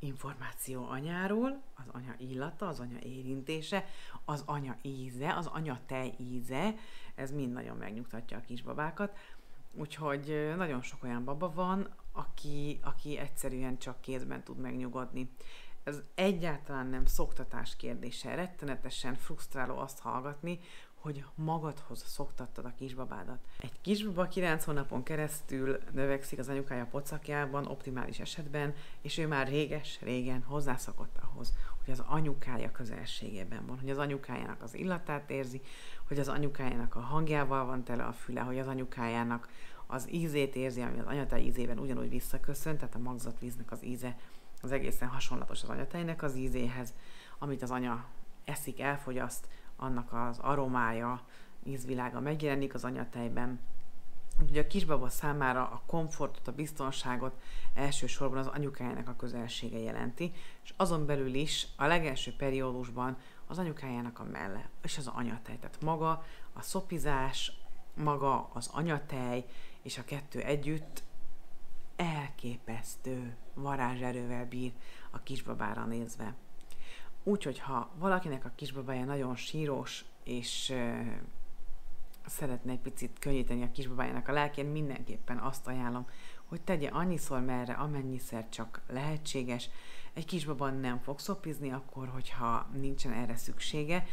információ 0.02 0.88
anyáról, 0.88 1.62
az 1.76 1.84
anya 1.92 2.16
illata, 2.18 2.68
az 2.68 2.80
anya 2.80 3.00
érintése, 3.00 3.86
az 4.26 4.44
anya 4.46 4.78
íze, 4.82 5.36
az 5.36 5.46
anya 5.46 5.80
tej 5.86 6.14
íze, 6.18 6.76
ez 7.16 7.32
mind 7.32 7.54
nagyon 7.54 7.78
megnyugtatja 7.78 8.38
a 8.38 8.42
kisbabákat. 8.42 9.18
Úgyhogy 9.74 10.54
nagyon 10.58 10.82
sok 10.82 11.04
olyan 11.04 11.24
baba 11.24 11.52
van, 11.54 11.90
aki, 12.12 12.80
aki 12.84 13.18
egyszerűen 13.18 13.78
csak 13.78 14.02
kézben 14.02 14.44
tud 14.44 14.58
megnyugodni. 14.58 15.30
Ez 15.84 16.02
egyáltalán 16.16 16.88
nem 16.88 17.06
szoktatás 17.06 17.76
kérdése. 17.76 18.36
Rettenetesen 18.36 19.16
frusztráló 19.16 19.78
azt 19.78 20.00
hallgatni, 20.00 20.60
hogy 21.02 21.26
magadhoz 21.36 22.04
szoktattad 22.04 22.66
a 22.66 22.74
kisbabádat. 22.78 23.40
Egy 23.60 23.82
kisbaba 23.82 24.28
9 24.28 24.64
hónapon 24.64 25.04
keresztül 25.04 25.78
növekszik 25.92 26.40
az 26.40 26.50
anyukája 26.50 26.86
pocakjában, 26.86 27.66
optimális 27.66 28.20
esetben, 28.20 28.74
és 29.02 29.18
ő 29.18 29.28
már 29.28 29.48
réges-régen 29.48 30.44
hozzászokott 30.44 31.18
ahhoz, 31.22 31.54
hogy 31.84 31.94
az 31.94 32.04
anyukája 32.08 32.72
közelségében 32.72 33.66
van, 33.66 33.80
hogy 33.80 33.90
az 33.90 33.98
anyukájának 33.98 34.62
az 34.62 34.74
illatát 34.74 35.30
érzi, 35.30 35.62
hogy 36.12 36.20
az 36.20 36.28
anyukájának 36.28 36.96
a 36.96 37.00
hangjával 37.00 37.66
van 37.66 37.84
tele 37.84 38.04
a 38.04 38.12
füle, 38.12 38.42
hogy 38.42 38.60
az 38.60 38.68
anyukájának 38.68 39.48
az 39.88 40.14
ízét 40.14 40.56
érzi, 40.56 40.82
ami 40.82 41.00
az 41.00 41.06
anyatej 41.06 41.42
ízében 41.42 41.80
ugyanúgy 41.80 42.10
visszaköszön, 42.10 42.78
tehát 42.78 42.96
a 42.96 43.00
magzatvíznek 43.00 43.72
az 43.72 43.84
íze 43.84 44.18
az 44.62 44.72
egészen 44.72 45.08
hasonlatos 45.08 45.64
az 45.64 45.70
anyatejnek 45.70 46.24
az 46.24 46.36
ízéhez, 46.36 46.94
amit 47.40 47.62
az 47.62 47.72
anya 47.72 48.06
eszik, 48.46 48.80
elfogyaszt, 48.80 49.48
annak 49.76 50.14
az 50.14 50.40
aromája, 50.40 51.22
ízvilága 51.64 52.20
megjelenik 52.20 52.74
az 52.74 52.84
anyatejben. 52.84 53.60
Úgyhogy 54.42 54.58
a 54.58 54.68
kisbaba 54.68 55.10
számára 55.10 55.62
a 55.62 55.82
komfortot, 55.86 56.48
a 56.48 56.52
biztonságot 56.52 57.42
elsősorban 57.74 58.38
az 58.38 58.48
anyukájának 58.48 59.08
a 59.08 59.16
közelsége 59.16 59.80
jelenti, 59.80 60.32
és 60.64 60.74
azon 60.78 61.06
belül 61.06 61.34
is 61.34 61.68
a 61.76 61.86
legelső 61.86 62.34
periódusban 62.38 63.18
az 63.52 63.58
anyukájának 63.58 64.20
a 64.20 64.24
melle, 64.24 64.70
és 64.82 64.98
az 64.98 65.08
anyatej. 65.08 65.58
Tehát 65.58 65.82
maga 65.82 66.26
a 66.54 66.62
szopizás, 66.62 67.52
maga 67.94 68.50
az 68.54 68.70
anyatej, 68.74 69.46
és 69.82 69.98
a 69.98 70.04
kettő 70.04 70.42
együtt 70.42 71.04
elképesztő 71.96 73.36
varázserővel 73.54 74.46
bír 74.46 74.72
a 75.10 75.20
kisbabára 75.24 75.86
nézve. 75.86 76.36
Úgyhogy 77.24 77.60
ha 77.60 77.90
valakinek 77.96 78.46
a 78.46 78.52
kisbabája 78.56 79.06
nagyon 79.06 79.36
sírós, 79.36 80.06
és 80.24 80.70
uh, 80.70 81.06
szeretne 82.26 82.72
egy 82.72 82.80
picit 82.80 83.20
könnyíteni 83.20 83.64
a 83.64 83.72
kisbabájának 83.72 84.28
a 84.28 84.32
lelkén, 84.32 84.66
mindenképpen 84.66 85.38
azt 85.38 85.68
ajánlom, 85.68 86.08
hogy 86.46 86.62
tegye 86.62 86.90
annyiszor 86.90 87.42
merre, 87.42 87.74
amennyiszer 87.74 88.50
csak 88.50 88.82
lehetséges. 88.88 89.70
Egy 90.14 90.26
kisbaba 90.26 90.70
nem 90.70 91.00
fog 91.00 91.20
szopizni 91.20 91.72
akkor, 91.72 92.08
hogyha 92.08 92.68
nincsen 92.74 93.12
erre 93.12 93.36
szüksége, 93.36 94.06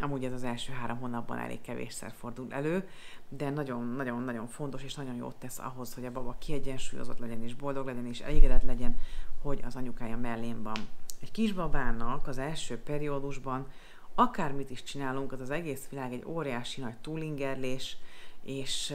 amúgy 0.00 0.24
ez 0.24 0.32
az 0.32 0.44
első 0.44 0.72
három 0.72 0.98
hónapban 0.98 1.38
elég 1.38 1.60
kevésszer 1.60 2.12
fordul 2.12 2.46
elő, 2.50 2.88
de 3.28 3.50
nagyon-nagyon-nagyon 3.50 4.46
fontos 4.46 4.82
és 4.82 4.94
nagyon 4.94 5.14
jót 5.14 5.36
tesz 5.36 5.58
ahhoz, 5.58 5.94
hogy 5.94 6.04
a 6.04 6.12
baba 6.12 6.36
kiegyensúlyozott 6.38 7.18
legyen 7.18 7.42
és 7.42 7.54
boldog 7.54 7.86
legyen 7.86 8.06
és 8.06 8.20
elégedett 8.20 8.62
legyen, 8.62 8.98
hogy 9.42 9.60
az 9.64 9.76
anyukája 9.76 10.16
mellén 10.16 10.62
van. 10.62 10.76
Egy 11.20 11.30
kisbabának 11.30 12.26
az 12.26 12.38
első 12.38 12.78
periódusban 12.78 13.66
akármit 14.14 14.70
is 14.70 14.82
csinálunk, 14.82 15.32
az 15.32 15.40
az 15.40 15.50
egész 15.50 15.88
világ 15.88 16.12
egy 16.12 16.24
óriási 16.26 16.80
nagy 16.80 16.96
túlingerlés, 16.96 17.96
és 18.42 18.94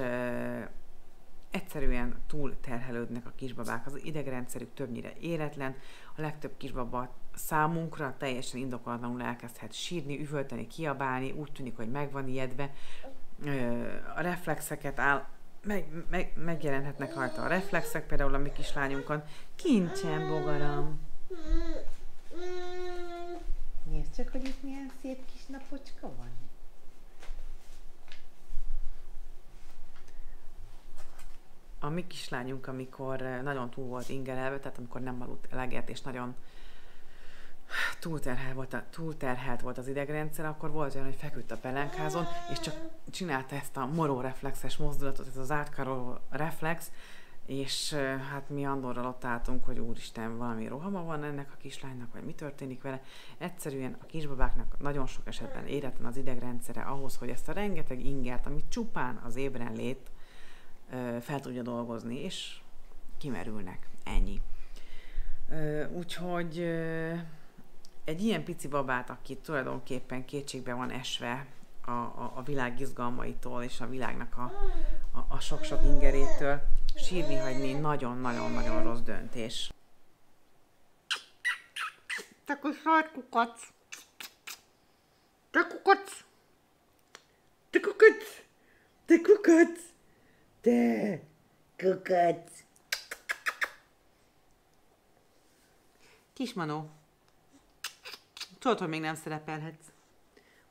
egyszerűen 1.54 2.16
túl 2.28 2.60
terhelődnek 2.60 3.26
a 3.26 3.32
kisbabák. 3.36 3.86
Az 3.86 4.04
idegrendszerük 4.04 4.74
többnyire 4.74 5.14
éretlen, 5.20 5.76
a 6.16 6.22
legtöbb 6.22 6.58
kisbaba 6.58 7.16
számunkra 7.34 8.16
teljesen 8.18 8.60
indokolatlanul 8.60 9.22
elkezdhet 9.22 9.74
sírni, 9.74 10.22
üvölteni, 10.22 10.68
kiabálni, 10.68 11.32
úgy 11.32 11.52
tűnik, 11.52 11.76
hogy 11.76 11.92
meg 11.92 12.12
van 12.12 12.28
ijedve. 12.28 12.74
A 14.16 14.22
reflexeket 14.22 15.00
áll, 15.00 15.26
meg, 15.64 15.86
meg, 16.10 16.32
megjelenhetnek 16.36 17.16
rajta 17.16 17.42
a 17.42 17.48
reflexek, 17.48 18.08
például 18.08 18.34
a 18.34 18.38
mi 18.38 18.52
kislányunkon. 18.52 19.24
Kincsem, 19.56 20.28
bogaram! 20.28 21.00
Nézd 23.84 24.16
csak, 24.16 24.30
hogy 24.30 24.44
itt 24.44 24.64
milyen 24.64 24.92
szép 25.02 25.26
kis 25.26 25.46
napocska 25.46 26.16
van. 26.16 26.30
A 31.84 31.90
mi 31.90 32.08
kislányunk, 32.08 32.68
amikor 32.68 33.22
nagyon 33.44 33.70
túl 33.70 33.86
volt 33.86 34.10
ingerelve, 34.10 34.60
tehát 34.60 34.78
amikor 34.78 35.02
nem 35.02 35.22
aludt 35.22 35.48
eleget, 35.52 35.90
és 35.90 36.02
nagyon 36.02 36.36
túlterhelt 38.00 38.54
volt, 38.54 38.74
a, 38.74 38.84
túlterhelt 38.90 39.62
volt 39.62 39.78
az 39.78 39.88
idegrendszer, 39.88 40.46
akkor 40.46 40.72
volt 40.72 40.94
olyan, 40.96 41.08
hogy 41.08 41.16
feküdt 41.16 41.52
a 41.52 41.58
pelenkázon, 41.58 42.26
és 42.52 42.60
csak 42.60 42.76
csinálta 43.12 43.56
ezt 43.56 43.78
a 43.78 43.86
moró 43.86 44.22
reflexes 44.22 44.78
mozdulatot, 44.78 45.28
ez 45.28 45.38
az 45.38 45.52
átkaroló 45.52 46.18
reflex, 46.30 46.92
és 47.46 47.94
hát 48.32 48.50
mi 48.50 48.66
Andorral 48.66 49.06
ott 49.06 49.26
álltunk, 49.26 49.66
hogy 49.66 49.80
úristen, 49.80 50.38
valami 50.38 50.68
rohama 50.68 51.04
van 51.04 51.24
ennek 51.24 51.52
a 51.54 51.58
kislánynak, 51.58 52.14
vagy 52.14 52.24
mi 52.24 52.34
történik 52.34 52.82
vele. 52.82 53.02
Egyszerűen 53.38 53.98
a 54.02 54.06
kisbabáknak 54.06 54.76
nagyon 54.80 55.06
sok 55.06 55.28
esetben 55.28 55.66
éretlen 55.68 56.08
az 56.08 56.18
idegrendszere 56.18 56.82
ahhoz, 56.82 57.16
hogy 57.16 57.30
ezt 57.30 57.50
a 57.50 57.54
rengeteg 57.54 58.06
ingert, 58.06 58.46
amit 58.46 58.70
csupán 58.70 59.22
az 59.26 59.36
ébren 59.36 59.74
lét, 59.74 60.12
fel 61.22 61.40
tudja 61.40 61.62
dolgozni, 61.62 62.24
és 62.24 62.58
kimerülnek. 63.18 63.88
Ennyi. 64.04 64.42
Úgyhogy 65.92 66.60
egy 68.04 68.22
ilyen 68.22 68.44
pici 68.44 68.68
babát, 68.68 69.10
aki 69.10 69.38
tulajdonképpen 69.38 70.26
kétségbe 70.26 70.74
van 70.74 70.90
esve 70.92 71.48
a, 71.86 71.92
a, 71.92 72.32
a 72.36 72.44
világ 72.44 72.80
izgalmaitól 72.80 73.64
és 73.64 73.82
a 73.82 73.88
világnak 73.88 74.38
a, 74.38 74.52
a, 75.12 75.26
a 75.28 75.40
sok-sok 75.40 75.84
ingerétől, 75.84 76.62
sírni 76.96 77.36
hagyni 77.36 77.74
nagyon-nagyon-nagyon 77.74 78.84
rossz 78.84 79.00
döntés. 79.00 79.74
Te 82.46 82.60
kis 82.62 82.82
kukac! 83.14 83.68
Te 85.52 85.68
kukac! 85.68 86.24
Te 87.70 87.80
kukac! 87.80 88.44
Te 89.06 89.20
kukac! 89.22 89.93
Te, 90.64 91.20
kukac. 91.78 92.64
Kismanó, 96.34 96.90
tudod, 98.60 98.80
hogy 98.80 98.88
még 98.88 99.02
nem 99.02 99.16
szerepelhetsz. 99.16 99.92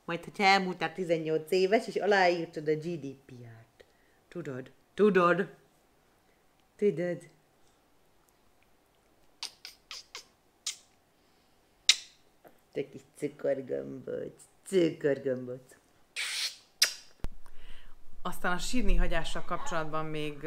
Majd, 0.05 0.25
hogyha 0.25 0.43
elmúltál 0.43 0.93
18 0.93 1.51
éves, 1.51 1.87
és 1.87 1.97
aláírtad 1.97 2.69
a 2.69 2.75
GDPR-t. 2.75 3.85
Tudod? 4.29 4.71
Tudod? 4.95 5.55
Tudod? 6.77 7.29
Te 12.73 12.89
kis 12.89 13.03
cukorgombóc. 13.17 14.43
Cukorgombóc. 14.65 15.82
Aztán 18.23 18.53
a 18.53 18.59
sírni 18.59 18.97
hagyással 18.97 19.43
kapcsolatban 19.43 20.05
még, 20.05 20.47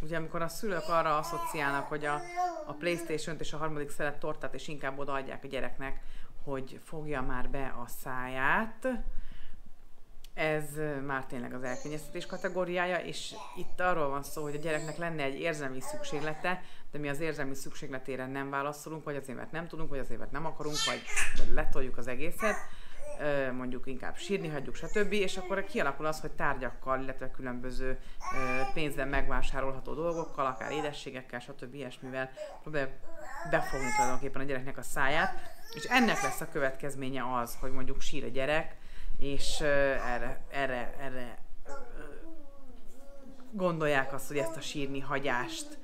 ugye 0.00 0.16
amikor 0.16 0.42
a 0.42 0.48
szülők 0.48 0.88
arra 0.88 1.18
asszociálnak, 1.18 1.88
hogy 1.88 2.04
a, 2.04 2.20
a 2.66 2.72
Playstation-t 2.72 3.40
és 3.40 3.52
a 3.52 3.56
harmadik 3.56 3.90
szelet 3.90 4.18
tortát 4.18 4.54
is 4.54 4.68
inkább 4.68 4.98
odaadják 4.98 5.44
a 5.44 5.48
gyereknek, 5.48 6.00
hogy 6.44 6.80
fogja 6.84 7.22
már 7.22 7.50
be 7.50 7.74
a 7.82 7.86
száját, 7.86 8.88
ez 10.38 10.64
már 11.06 11.26
tényleg 11.26 11.54
az 11.54 11.62
elkényeztetés 11.62 12.26
kategóriája, 12.26 12.96
és 12.96 13.34
itt 13.56 13.80
arról 13.80 14.08
van 14.08 14.22
szó, 14.22 14.42
hogy 14.42 14.54
a 14.54 14.58
gyereknek 14.58 14.96
lenne 14.96 15.22
egy 15.22 15.40
érzelmi 15.40 15.80
szükséglete, 15.80 16.62
de 16.90 16.98
mi 16.98 17.08
az 17.08 17.20
érzelmi 17.20 17.54
szükségletére 17.54 18.26
nem 18.26 18.50
válaszolunk, 18.50 19.04
vagy 19.04 19.16
azért, 19.16 19.38
mert 19.38 19.52
nem 19.52 19.68
tudunk, 19.68 19.88
vagy 19.88 19.98
azért, 19.98 20.18
mert 20.18 20.30
nem 20.30 20.46
akarunk, 20.46 20.76
vagy, 20.86 21.02
vagy 21.36 21.54
letoljuk 21.54 21.98
az 21.98 22.06
egészet, 22.06 22.56
mondjuk 23.52 23.86
inkább 23.86 24.16
sírni 24.16 24.48
hagyjuk, 24.48 24.74
stb. 24.74 25.12
És 25.12 25.36
akkor 25.36 25.64
kialakul 25.64 26.06
az, 26.06 26.20
hogy 26.20 26.30
tárgyakkal, 26.30 27.02
illetve 27.02 27.30
különböző 27.30 27.98
pénzben 28.74 29.08
megvásárolható 29.08 29.94
dolgokkal, 29.94 30.46
akár 30.46 30.72
édességekkel, 30.72 31.40
stb. 31.40 31.74
ilyesmivel 31.74 32.30
próbáljuk 32.62 32.92
befogni 33.50 33.88
tulajdonképpen 33.96 34.40
a 34.40 34.44
gyereknek 34.44 34.78
a 34.78 34.82
száját, 34.82 35.56
és 35.74 35.84
ennek 35.84 36.22
lesz 36.22 36.40
a 36.40 36.48
következménye 36.48 37.22
az, 37.34 37.56
hogy 37.60 37.72
mondjuk 37.72 38.00
sír 38.00 38.24
a 38.24 38.28
gyerek, 38.28 38.76
és 39.18 39.60
erre, 39.60 40.40
erre, 40.50 40.94
erre 41.00 41.38
gondolják 43.52 44.12
azt, 44.12 44.28
hogy 44.28 44.38
ezt 44.38 44.56
a 44.56 44.60
sírni 44.60 45.00
hagyást 45.00 45.78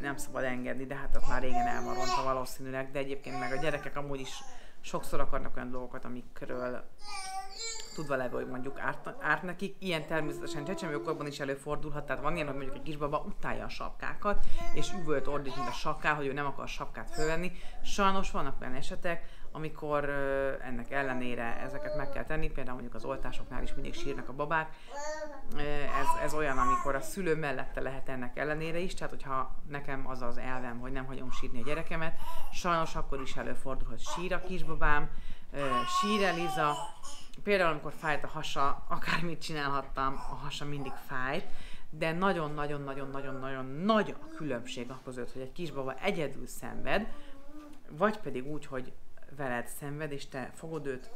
nem 0.00 0.16
szabad 0.16 0.44
engedni, 0.44 0.86
de 0.86 0.94
hát 0.94 1.16
az 1.16 1.28
már 1.28 1.42
régen 1.42 1.66
el 1.66 1.82
van 1.82 1.94
rontva 1.94 2.22
valószínűleg, 2.22 2.90
de 2.90 2.98
egyébként 2.98 3.38
meg 3.38 3.52
a 3.52 3.60
gyerekek 3.60 3.96
amúgy 3.96 4.20
is 4.20 4.42
sokszor 4.84 5.20
akarnak 5.20 5.56
olyan 5.56 5.70
dolgokat, 5.70 6.04
amikről 6.04 6.84
tudva 7.94 8.16
levő, 8.16 8.36
hogy 8.36 8.48
mondjuk 8.48 8.78
árt, 8.80 9.14
árt 9.20 9.42
nekik. 9.42 9.76
Ilyen 9.78 10.06
természetesen 10.06 10.64
csecsemőkorban 10.64 11.26
is 11.26 11.40
előfordulhat, 11.40 12.06
tehát 12.06 12.22
van 12.22 12.34
ilyen, 12.34 12.46
hogy 12.46 12.56
mondjuk 12.56 12.76
egy 12.76 12.82
kisbaba 12.82 13.24
utálja 13.26 13.64
a 13.64 13.68
sapkákat, 13.68 14.44
és 14.74 14.92
üvölt 14.92 15.26
ordít, 15.26 15.56
mint 15.56 15.68
a 15.68 15.72
sapká, 15.72 16.14
hogy 16.14 16.26
ő 16.26 16.32
nem 16.32 16.46
akar 16.46 16.68
sapkát 16.68 17.10
fölvenni. 17.10 17.52
Sajnos 17.82 18.30
vannak 18.30 18.60
olyan 18.60 18.74
esetek, 18.74 19.24
amikor 19.56 20.08
ennek 20.62 20.90
ellenére 20.90 21.60
ezeket 21.60 21.96
meg 21.96 22.10
kell 22.10 22.24
tenni, 22.24 22.50
például 22.50 22.74
mondjuk 22.74 22.94
az 22.94 23.04
oltásoknál 23.04 23.62
is 23.62 23.74
mindig 23.74 23.94
sírnak 23.94 24.28
a 24.28 24.32
babák. 24.32 24.76
Ez, 26.00 26.22
ez 26.22 26.34
olyan, 26.34 26.58
amikor 26.58 26.94
a 26.94 27.00
szülő 27.00 27.36
mellette 27.36 27.80
lehet 27.80 28.08
ennek 28.08 28.38
ellenére 28.38 28.78
is, 28.78 28.94
tehát 28.94 29.12
hogyha 29.12 29.54
nekem 29.68 30.08
az 30.08 30.22
az 30.22 30.38
elvem, 30.38 30.78
hogy 30.78 30.92
nem 30.92 31.06
hagyom 31.06 31.30
sírni 31.30 31.60
a 31.60 31.64
gyerekemet, 31.64 32.18
sajnos 32.52 32.94
akkor 32.94 33.20
is 33.20 33.36
előfordul, 33.36 33.88
hogy 33.88 34.00
sír 34.00 34.32
a 34.32 34.40
kisbabám, 34.40 35.10
sír 36.00 36.22
Eliza, 36.22 36.74
például 37.42 37.70
amikor 37.70 37.92
fájt 37.98 38.24
a 38.24 38.28
hasa, 38.28 38.84
akármit 38.88 39.42
csinálhattam, 39.42 40.14
a 40.30 40.34
hasa 40.34 40.64
mindig 40.64 40.92
fájt, 41.06 41.46
de 41.90 42.12
nagyon-nagyon-nagyon-nagyon-nagyon 42.12 43.66
nagy 43.66 44.14
a 44.20 44.34
különbség 44.36 44.92
között, 45.04 45.32
hogy 45.32 45.42
egy 45.42 45.52
kisbaba 45.52 45.94
egyedül 45.94 46.46
szenved, 46.46 47.06
vagy 47.90 48.18
pedig 48.18 48.46
úgy, 48.46 48.66
hogy 48.66 48.92
veled 49.36 49.66
szenved, 49.66 50.12
és 50.12 50.28
te 50.28 50.50
fogod 50.54 50.86
őt, 50.86 51.10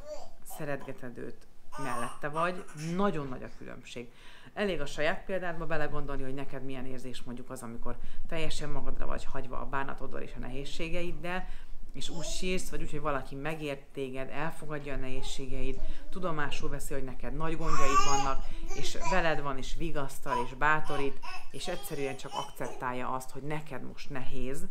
szeretgeted 0.45 1.19
őt, 1.19 1.47
mellette 1.79 2.29
vagy, 2.29 2.65
nagyon 2.95 3.29
nagy 3.29 3.43
a 3.43 3.49
különbség. 3.59 4.13
Elég 4.55 4.81
a 4.81 4.87
saját 4.87 5.25
példádba 5.25 5.67
belegondolni, 5.67 6.23
hogy 6.23 6.35
neked 6.35 6.65
milyen 6.65 6.87
érzés 6.87 7.23
mondjuk 7.23 7.51
az, 7.51 7.63
amikor 7.63 7.97
teljesen 8.29 8.71
magadra 8.71 9.07
vagy 9.07 9.25
hagyva 9.25 9.61
a 9.61 9.67
bánatoddal 9.67 10.21
és 10.21 10.33
a 10.37 10.39
nehézségeiddel, 10.39 11.47
és 11.93 12.09
úgy 12.09 12.25
sírsz, 12.25 12.71
vagy 12.71 12.83
úgy, 12.83 12.91
hogy 12.91 13.01
valaki 13.01 13.35
megért 13.35 13.83
téged, 13.93 14.31
elfogadja 14.31 14.93
a 14.93 14.97
nehézségeid, 14.97 15.81
tudomásul 16.11 16.69
veszi, 16.69 16.95
hogy 16.95 17.05
neked 17.05 17.37
nagy 17.37 17.57
gondjaid 17.57 17.97
vannak, 18.09 18.45
és 18.75 18.99
veled 19.11 19.41
van, 19.41 19.59
és 19.59 19.75
vigasztal, 19.79 20.45
és 20.47 20.55
bátorít, 20.55 21.19
és 21.51 21.69
egyszerűen 21.69 22.17
csak 22.17 22.33
akceptálja 22.35 23.09
azt, 23.09 23.31
hogy 23.31 23.43
neked 23.43 23.83
most 23.83 24.11
nehéz. 24.11 24.67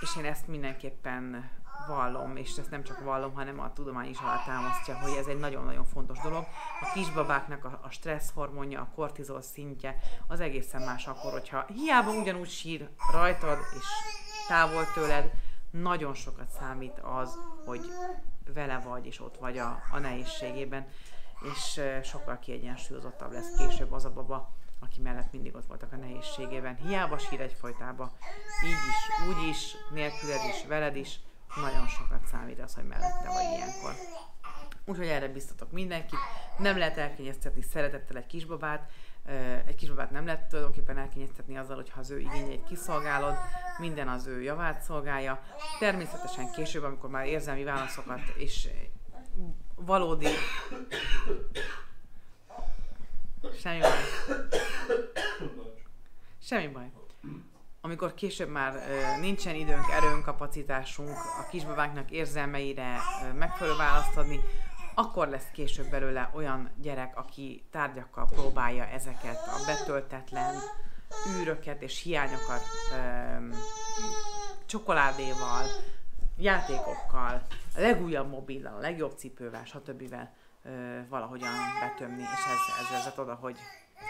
És 0.00 0.16
én 0.16 0.24
ezt 0.24 0.46
mindenképpen 0.46 1.50
vallom, 1.86 2.36
és 2.36 2.56
ezt 2.56 2.70
nem 2.70 2.82
csak 2.82 3.04
vallom, 3.04 3.34
hanem 3.34 3.60
a 3.60 3.72
tudomány 3.72 4.08
is 4.08 4.18
alátámasztja, 4.18 4.98
hogy 4.98 5.12
ez 5.12 5.26
egy 5.26 5.38
nagyon-nagyon 5.38 5.84
fontos 5.84 6.18
dolog. 6.18 6.46
A 6.80 6.92
kisbabáknak 6.94 7.64
a, 7.64 7.80
a 7.82 7.90
stressz 7.90 8.32
hormonja, 8.34 8.80
a 8.80 8.88
kortizol 8.94 9.42
szintje 9.42 9.98
az 10.26 10.40
egészen 10.40 10.82
más 10.82 11.06
akkor, 11.06 11.32
hogyha 11.32 11.66
hiába 11.74 12.10
ugyanúgy 12.10 12.50
sír 12.50 12.88
rajtad, 13.12 13.58
és 13.78 13.84
távol 14.48 14.84
tőled, 14.94 15.30
nagyon 15.70 16.14
sokat 16.14 16.48
számít 16.48 16.98
az, 16.98 17.38
hogy 17.66 17.80
vele 18.54 18.78
vagy, 18.78 19.06
és 19.06 19.20
ott 19.20 19.36
vagy 19.36 19.58
a, 19.58 19.82
a 19.90 19.98
nehézségében, 19.98 20.86
és 21.52 21.80
sokkal 22.02 22.38
kiegyensúlyozottabb 22.38 23.32
lesz 23.32 23.56
később 23.56 23.92
az 23.92 24.04
a 24.04 24.12
baba, 24.12 24.52
aki 24.80 25.00
mellett 25.00 25.32
mindig 25.32 25.54
ott 25.54 25.66
voltak 25.66 25.92
a 25.92 25.96
nehézségében. 25.96 26.76
Hiába 26.76 27.18
sír 27.18 27.40
egyfolytában, 27.40 28.10
így 28.64 28.70
is, 28.70 29.28
úgy 29.28 29.48
is, 29.48 29.76
nélküled 29.90 30.44
is, 30.48 30.66
veled 30.66 30.96
is, 30.96 31.20
nagyon 31.56 31.86
sokat 31.86 32.26
számít 32.26 32.60
az, 32.60 32.74
hogy 32.74 32.86
mellette 32.86 33.26
vagy 33.26 33.56
ilyenkor. 33.56 33.94
Úgyhogy 34.84 35.06
erre 35.06 35.28
biztatok 35.28 35.72
mindenkit. 35.72 36.18
Nem 36.58 36.78
lehet 36.78 36.96
elkényeztetni 36.96 37.62
szeretettel 37.62 38.16
egy 38.16 38.26
kisbabát, 38.26 38.90
egy 39.66 39.74
kisbabát 39.74 40.10
nem 40.10 40.26
lehet 40.26 40.48
tulajdonképpen 40.48 40.98
elkényeztetni 40.98 41.56
azzal, 41.56 41.76
hogy 41.76 41.90
ha 41.90 42.00
az 42.00 42.10
ő 42.10 42.18
igényeit 42.18 42.64
kiszolgálod, 42.64 43.34
minden 43.78 44.08
az 44.08 44.26
ő 44.26 44.42
javát 44.42 44.82
szolgálja. 44.82 45.42
Természetesen 45.78 46.50
később, 46.50 46.82
amikor 46.82 47.10
már 47.10 47.26
érzelmi 47.26 47.64
válaszokat 47.64 48.20
és 48.36 48.68
valódi... 49.74 50.26
Semmi 53.60 53.80
baj. 53.80 53.90
Semmi 56.42 56.66
baj. 56.68 56.90
Amikor 57.80 58.14
később 58.14 58.48
már 58.48 58.74
ö, 58.74 59.20
nincsen 59.20 59.54
időnk, 59.54 59.90
erőnk, 59.90 60.24
kapacitásunk 60.24 61.08
a 61.08 61.48
kisbabáknak 61.50 62.10
érzelmeire 62.10 62.98
ö, 63.24 63.32
megfelelő 63.32 63.76
választ 63.76 64.16
adni, 64.16 64.40
akkor 64.94 65.28
lesz 65.28 65.50
később 65.52 65.90
belőle 65.90 66.30
olyan 66.34 66.70
gyerek, 66.82 67.16
aki 67.16 67.64
tárgyakkal 67.70 68.28
próbálja 68.28 68.86
ezeket 68.86 69.36
a 69.36 69.64
betöltetlen 69.66 70.54
űröket 71.40 71.82
és 71.82 72.02
hiányokat 72.02 72.62
ö, 72.92 72.96
csokoládéval, 74.66 75.66
játékokkal, 76.38 77.42
a 77.74 77.80
legújabb 77.80 78.28
mobillal, 78.28 78.74
a 78.74 78.80
legjobb 78.80 79.12
cipővel, 79.16 79.64
stb. 79.64 80.14
Ö, 80.64 80.98
valahogyan 81.08 81.52
betömni, 81.80 82.20
és 82.20 82.44
ez, 82.46 82.84
ez 82.84 82.90
vezet 82.90 83.18
oda, 83.18 83.34
hogy 83.34 83.58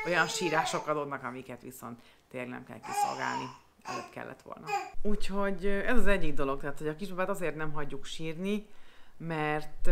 olyan 0.06 0.26
sírások 0.26 0.86
adódnak, 0.86 1.22
amiket 1.22 1.62
viszont 1.62 2.00
tényleg 2.30 2.48
nem 2.48 2.64
kell 2.64 2.80
kiszolgálni. 2.80 3.44
Előbb 3.82 4.10
kellett 4.10 4.42
volna. 4.42 4.66
Úgyhogy 5.02 5.66
ez 5.66 5.98
az 5.98 6.06
egyik 6.06 6.34
dolog, 6.34 6.60
tehát 6.60 6.78
hogy 6.78 6.88
a 6.88 6.96
kisbabát 6.96 7.28
azért 7.28 7.56
nem 7.56 7.72
hagyjuk 7.72 8.04
sírni, 8.04 8.66
mert, 9.16 9.90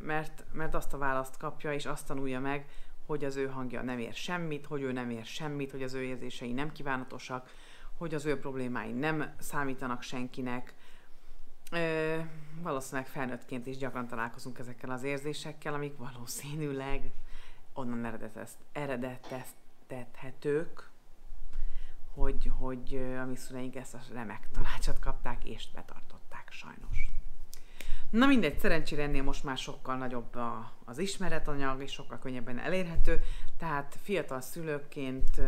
mert, 0.00 0.44
mert 0.52 0.74
azt 0.74 0.92
a 0.92 0.98
választ 0.98 1.36
kapja, 1.36 1.72
és 1.72 1.86
azt 1.86 2.06
tanulja 2.06 2.40
meg, 2.40 2.66
hogy 3.06 3.24
az 3.24 3.36
ő 3.36 3.46
hangja 3.46 3.82
nem 3.82 3.98
ér 3.98 4.14
semmit, 4.14 4.66
hogy 4.66 4.82
ő 4.82 4.92
nem 4.92 5.10
ér 5.10 5.24
semmit, 5.24 5.70
hogy 5.70 5.82
az 5.82 5.94
ő 5.94 6.02
érzései 6.02 6.52
nem 6.52 6.72
kívánatosak, 6.72 7.50
hogy 7.98 8.14
az 8.14 8.24
ő 8.24 8.38
problémái 8.38 8.92
nem 8.92 9.34
számítanak 9.38 10.02
senkinek. 10.02 10.74
Ö, 11.70 12.18
valószínűleg 12.62 13.06
felnőttként 13.06 13.66
is 13.66 13.76
gyakran 13.76 14.06
találkozunk 14.06 14.58
ezekkel 14.58 14.90
az 14.90 15.02
érzésekkel, 15.02 15.74
amik 15.74 15.96
valószínűleg 15.96 17.10
onnan 17.72 18.04
eredetez- 18.04 18.58
eredeteztethetők, 18.72 20.90
hogy, 22.14 22.50
hogy 22.58 22.96
a 23.20 23.24
mi 23.24 23.36
szüleink 23.36 23.74
ezt 23.74 23.94
a 23.94 24.00
remek 24.12 24.48
tanácsot 24.50 24.98
kapták 24.98 25.44
és 25.44 25.68
betartották 25.74 26.48
sajnos. 26.50 27.15
Na 28.10 28.26
mindegy, 28.26 28.58
szerencsére 28.58 29.02
ennél 29.02 29.22
most 29.22 29.44
már 29.44 29.56
sokkal 29.56 29.96
nagyobb 29.96 30.34
a, 30.34 30.72
az 30.84 30.98
ismeretanyag, 30.98 31.82
és 31.82 31.92
sokkal 31.92 32.18
könnyebben 32.18 32.58
elérhető, 32.58 33.20
tehát 33.58 33.96
fiatal 34.02 34.40
szülőként 34.40 35.40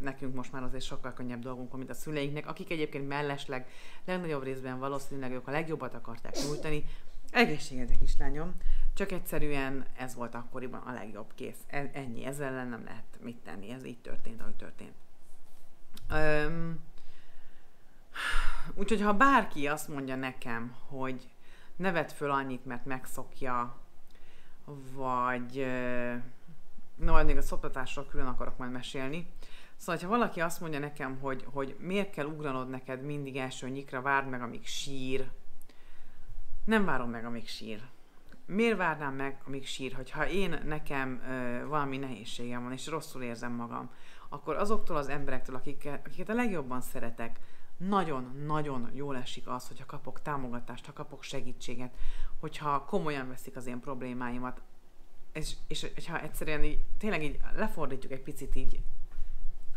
nekünk 0.00 0.34
most 0.34 0.52
már 0.52 0.62
azért 0.62 0.84
sokkal 0.84 1.12
könnyebb 1.12 1.42
dolgunk 1.42 1.70
van, 1.70 1.78
mint 1.78 1.90
a 1.90 1.94
szüleinknek, 1.94 2.46
akik 2.46 2.70
egyébként 2.70 3.08
mellesleg 3.08 3.68
legnagyobb 4.04 4.42
részben 4.42 4.78
valószínűleg 4.78 5.32
ők 5.32 5.48
a 5.48 5.50
legjobbat 5.50 5.94
akarták 5.94 6.36
nyújtani. 6.46 6.84
Egészségedre 7.30 7.94
kislányom! 8.00 8.54
Csak 8.94 9.12
egyszerűen 9.12 9.86
ez 9.96 10.14
volt 10.14 10.34
akkoriban 10.34 10.80
a 10.80 10.92
legjobb 10.92 11.34
kész. 11.34 11.58
E- 11.66 11.90
ennyi, 11.92 12.24
ezzel 12.24 12.46
ellen 12.46 12.68
nem 12.68 12.84
lehet 12.84 13.04
mit 13.22 13.36
tenni, 13.36 13.70
ez 13.70 13.84
így 13.84 13.98
történt, 13.98 14.40
ahogy 14.40 14.56
történt. 14.56 14.94
Öm, 16.10 16.80
úgyhogy 18.74 19.00
ha 19.00 19.12
bárki 19.12 19.66
azt 19.66 19.88
mondja 19.88 20.16
nekem, 20.16 20.74
hogy 20.88 21.28
ne 21.76 21.92
vedd 21.92 22.08
föl 22.08 22.30
annyit, 22.30 22.64
mert 22.64 22.84
megszokja, 22.84 23.76
vagy 24.92 25.66
na, 26.94 27.22
még 27.22 27.36
a 27.36 27.42
szoktatásról 27.42 28.06
külön 28.06 28.26
akarok 28.26 28.58
majd 28.58 28.70
mesélni. 28.70 29.26
Szóval, 29.76 30.02
ha 30.02 30.08
valaki 30.08 30.40
azt 30.40 30.60
mondja 30.60 30.78
nekem, 30.78 31.18
hogy, 31.20 31.44
hogy 31.52 31.76
miért 31.78 32.10
kell 32.10 32.26
ugranod 32.26 32.68
neked 32.68 33.02
mindig 33.02 33.36
első 33.36 33.68
nyikra, 33.68 34.02
várd 34.02 34.28
meg, 34.28 34.42
amíg 34.42 34.66
sír, 34.66 35.30
nem 36.64 36.84
várom 36.84 37.10
meg, 37.10 37.24
amíg 37.24 37.48
sír. 37.48 37.80
Miért 38.46 38.76
várnám 38.76 39.14
meg, 39.14 39.40
amíg 39.46 39.66
sír? 39.66 39.92
Hogyha 39.92 40.28
én 40.28 40.60
nekem 40.64 41.22
ö, 41.28 41.66
valami 41.66 41.98
nehézségem 41.98 42.62
van, 42.62 42.72
és 42.72 42.86
rosszul 42.86 43.22
érzem 43.22 43.52
magam, 43.52 43.90
akkor 44.28 44.56
azoktól 44.56 44.96
az 44.96 45.08
emberektől, 45.08 45.56
akiket, 45.56 46.06
akiket 46.06 46.28
a 46.28 46.34
legjobban 46.34 46.80
szeretek, 46.80 47.40
nagyon-nagyon 47.76 48.90
jól 48.92 49.16
esik 49.16 49.48
az, 49.48 49.68
hogyha 49.68 49.86
kapok 49.86 50.22
támogatást, 50.22 50.86
ha 50.86 50.92
kapok 50.92 51.22
segítséget, 51.22 51.94
hogyha 52.40 52.84
komolyan 52.84 53.28
veszik 53.28 53.56
az 53.56 53.66
én 53.66 53.80
problémáimat, 53.80 54.62
és, 55.32 55.54
és, 55.68 55.86
és 55.94 56.08
ha 56.08 56.20
egyszerűen 56.20 56.64
így, 56.64 56.78
tényleg 56.98 57.22
így 57.22 57.38
lefordítjuk 57.54 58.12
egy 58.12 58.22
picit 58.22 58.54
így 58.54 58.80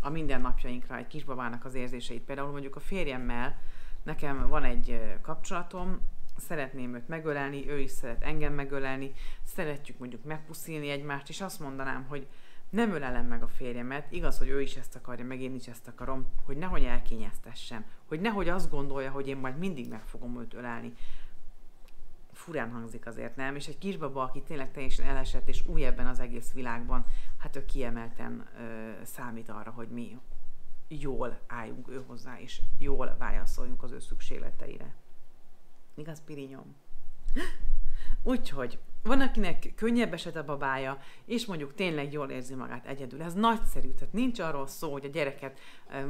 a 0.02 0.10
mindennapjainkra 0.10 0.98
egy 0.98 1.08
kisbabának 1.08 1.66
az 1.66 1.74
érzéseit. 1.74 2.24
Például 2.24 2.52
mondjuk 2.52 2.76
a 2.76 2.80
férjemmel 2.80 3.60
nekem 4.04 4.48
van 4.48 4.64
egy 4.64 5.02
kapcsolatom, 5.22 6.00
szeretném 6.38 6.96
őt 6.96 7.08
megölelni, 7.08 7.70
ő 7.70 7.80
is 7.80 7.92
szeret 7.92 8.24
engem 8.24 8.54
megölelni, 8.54 9.14
szeretjük 9.44 9.98
mondjuk 9.98 10.24
megpuszilni 10.24 10.90
egymást, 10.90 11.30
és 11.30 11.42
azt 11.42 11.60
mondanám, 11.60 12.06
hogy 12.08 12.28
nem 12.69 12.91
ölelem 12.91 13.25
meg 13.25 13.43
a 13.43 13.47
férjemet, 13.47 14.12
igaz, 14.12 14.38
hogy 14.38 14.49
ő 14.49 14.62
is 14.62 14.75
ezt 14.75 14.95
akarja, 14.95 15.25
meg 15.25 15.41
én 15.41 15.56
is 15.56 15.67
ezt 15.67 15.88
akarom, 15.88 16.27
hogy 16.45 16.58
nehogy 16.58 16.84
elkényeztessem, 16.84 17.86
hogy 18.06 18.21
nehogy 18.21 18.49
azt 18.49 18.69
gondolja, 18.69 19.12
hogy 19.12 19.27
én 19.27 19.38
majd 19.38 19.58
mindig 19.58 19.89
meg 19.89 20.03
fogom 20.06 20.39
őt 20.39 20.53
ölelni. 20.53 20.93
Furán 22.32 22.71
hangzik 22.71 23.06
azért, 23.06 23.36
nem? 23.36 23.56
És 23.56 23.67
egy 23.67 23.77
kisbaba, 23.77 24.23
aki 24.23 24.41
tényleg 24.41 24.71
teljesen 24.71 25.06
elesett 25.06 25.47
és 25.47 25.65
új 25.67 25.86
ebben 25.86 26.08
az 26.08 26.19
egész 26.19 26.51
világban, 26.51 27.06
hát 27.38 27.56
ő 27.56 27.65
kiemelten 27.65 28.47
ö, 28.58 28.91
számít 29.03 29.49
arra, 29.49 29.71
hogy 29.71 29.88
mi 29.88 30.19
jól 30.88 31.39
álljunk 31.47 31.88
ő 31.88 32.03
hozzá, 32.08 32.39
és 32.39 32.62
jól 32.77 33.15
válaszoljunk 33.17 33.84
az 33.84 33.91
ő 33.91 33.99
szükségleteire. 33.99 34.95
Igaz, 35.95 36.21
Pirinyom? 36.25 36.75
Úgyhogy 38.23 38.80
van, 39.08 39.22
akinek 39.22 39.74
könnyebb 39.76 40.13
eset 40.13 40.36
a 40.36 40.43
babája, 40.43 40.98
és 41.26 41.46
mondjuk 41.46 41.74
tényleg 41.74 42.12
jól 42.12 42.30
érzi 42.30 42.56
magát 42.56 42.86
egyedül. 42.86 43.22
Ez 43.22 43.34
nagyszerű, 43.34 43.89
tehát 43.89 44.13
nincs 44.13 44.39
arról 44.39 44.67
szó, 44.67 44.91
hogy 44.91 45.06
a 45.06 45.10
gyereket 45.10 45.60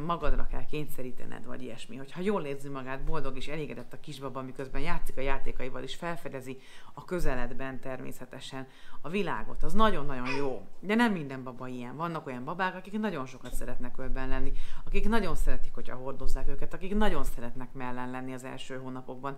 magadra 0.05 0.47
kell 0.47 0.65
kényszerítened, 0.65 1.45
vagy 1.45 1.61
ilyesmi. 1.61 1.95
Hogyha 1.95 2.21
jól 2.21 2.43
érzi 2.43 2.69
magát, 2.69 3.03
boldog 3.03 3.37
és 3.37 3.47
elégedett 3.47 3.93
a 3.93 3.99
kisbaba, 3.99 4.41
miközben 4.41 4.81
játszik 4.81 5.17
a 5.17 5.21
játékaival, 5.21 5.83
és 5.83 5.95
felfedezi 5.95 6.57
a 6.93 7.05
közeledben 7.05 7.79
természetesen 7.79 8.67
a 9.01 9.09
világot, 9.09 9.63
az 9.63 9.73
nagyon-nagyon 9.73 10.35
jó. 10.35 10.67
De 10.79 10.95
nem 10.95 11.11
minden 11.11 11.43
baba 11.43 11.67
ilyen. 11.67 11.95
Vannak 11.95 12.27
olyan 12.27 12.43
babák, 12.43 12.75
akik 12.75 12.99
nagyon 12.99 13.25
sokat 13.25 13.53
szeretnek 13.53 13.97
ölben 13.97 14.27
lenni, 14.27 14.51
akik 14.85 15.07
nagyon 15.07 15.35
szeretik, 15.35 15.73
hogyha 15.73 15.95
hordozzák 15.95 16.47
őket, 16.47 16.73
akik 16.73 16.95
nagyon 16.95 17.23
szeretnek 17.23 17.73
mellen 17.73 18.11
lenni 18.11 18.33
az 18.33 18.43
első 18.43 18.77
hónapokban. 18.77 19.37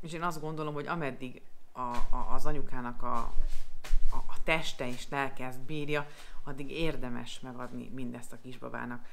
És 0.00 0.12
én 0.12 0.22
azt 0.22 0.40
gondolom, 0.40 0.74
hogy 0.74 0.86
ameddig 0.86 1.42
a, 1.78 2.16
a, 2.16 2.34
az 2.34 2.46
anyukának 2.46 3.02
a, 3.02 3.16
a, 4.10 4.16
a 4.16 4.42
teste 4.44 4.88
és 4.88 5.08
lelke 5.08 5.46
ezt 5.46 5.60
bírja, 5.60 6.06
addig 6.44 6.70
érdemes 6.70 7.40
megadni 7.40 7.90
mindezt 7.94 8.32
a 8.32 8.38
kisbabának. 8.42 9.06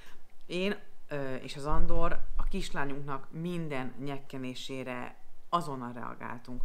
Én 0.46 0.76
ö, 1.08 1.36
és 1.36 1.56
az 1.56 1.66
Andor 1.66 2.20
a 2.36 2.44
kislányunknak 2.44 3.28
minden 3.32 3.94
nyekkenésére 4.04 5.16
azonnal 5.50 5.94
reagáltunk. 5.94 6.62